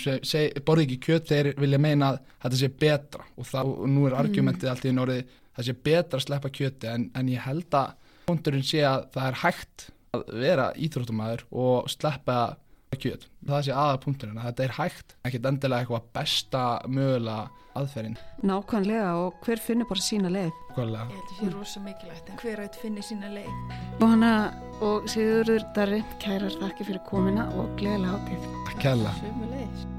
borða 0.68 0.86
ekki 0.86 1.00
kjöt 1.06 1.30
þeir 1.32 1.52
vilja 1.62 1.80
meina 1.82 2.12
að 2.12 2.20
þetta 2.44 2.60
sé 2.62 2.72
betra 2.84 3.28
og, 3.36 3.48
þá, 3.48 3.60
og 3.64 3.88
nú 3.90 4.08
er 4.10 4.18
argumentið 4.20 4.68
mm. 4.68 4.74
allt 4.74 4.88
í 4.88 4.96
norðið 4.96 5.38
það 5.56 5.68
sé 5.68 5.78
betra 5.88 6.20
að 6.20 6.26
sleppa 6.26 6.54
kjöti 6.58 6.92
en, 6.92 7.08
en 7.16 7.32
ég 7.32 7.46
held 7.46 7.78
að 7.78 7.96
punkturinn 8.28 8.68
sé 8.68 8.84
að 8.88 9.08
það 9.16 9.30
er 9.30 9.40
hægt 9.46 9.88
að 10.12 10.26
vera 10.42 10.68
íþróttumæður 10.76 11.46
og 11.64 11.90
sleppa 11.92 12.38
kjöt. 13.00 13.28
Það 13.48 13.62
sé 13.66 13.72
aða 13.72 14.00
punkturinn 14.04 14.40
að 14.42 14.48
þetta 14.50 14.64
er 14.64 14.74
hægt, 14.78 15.16
ekkert 15.24 15.46
endilega 15.52 15.86
eitthvað 15.86 16.10
besta 16.18 16.64
mögulega 16.92 17.48
aðferðin. 17.80 18.18
Nákvæmlega 18.44 19.14
og 19.22 19.40
hver 19.46 19.64
finnir 19.64 19.88
bara 19.88 20.04
sína 20.04 20.34
leið? 20.34 20.52
Nákvæmlega. 20.72 21.06
Ég 21.08 21.16
held 21.16 21.22
að 21.22 21.32
það 21.32 21.40
fyrir 21.40 21.56
rosa 21.60 21.86
mikilvægt 21.86 22.30
en 22.34 22.42
hver 22.44 22.66
átt 22.66 22.82
finnir 22.82 23.08
sína 23.08 23.32
leið? 23.38 23.80
Bóna 24.02 24.34
og 24.82 25.10
Sigurður 25.14 25.66
Darri, 25.78 26.04
kærar 26.20 26.60
þakki 26.60 26.92
fyrir 26.92 27.02
komina 27.08 27.48
og 27.56 27.72
gleðilega 27.80 28.20
hátíð. 28.20 28.54
Takk 28.68 28.86
kæla. 28.86 29.18
Svömu 29.22 29.52
leiðis. 29.56 29.90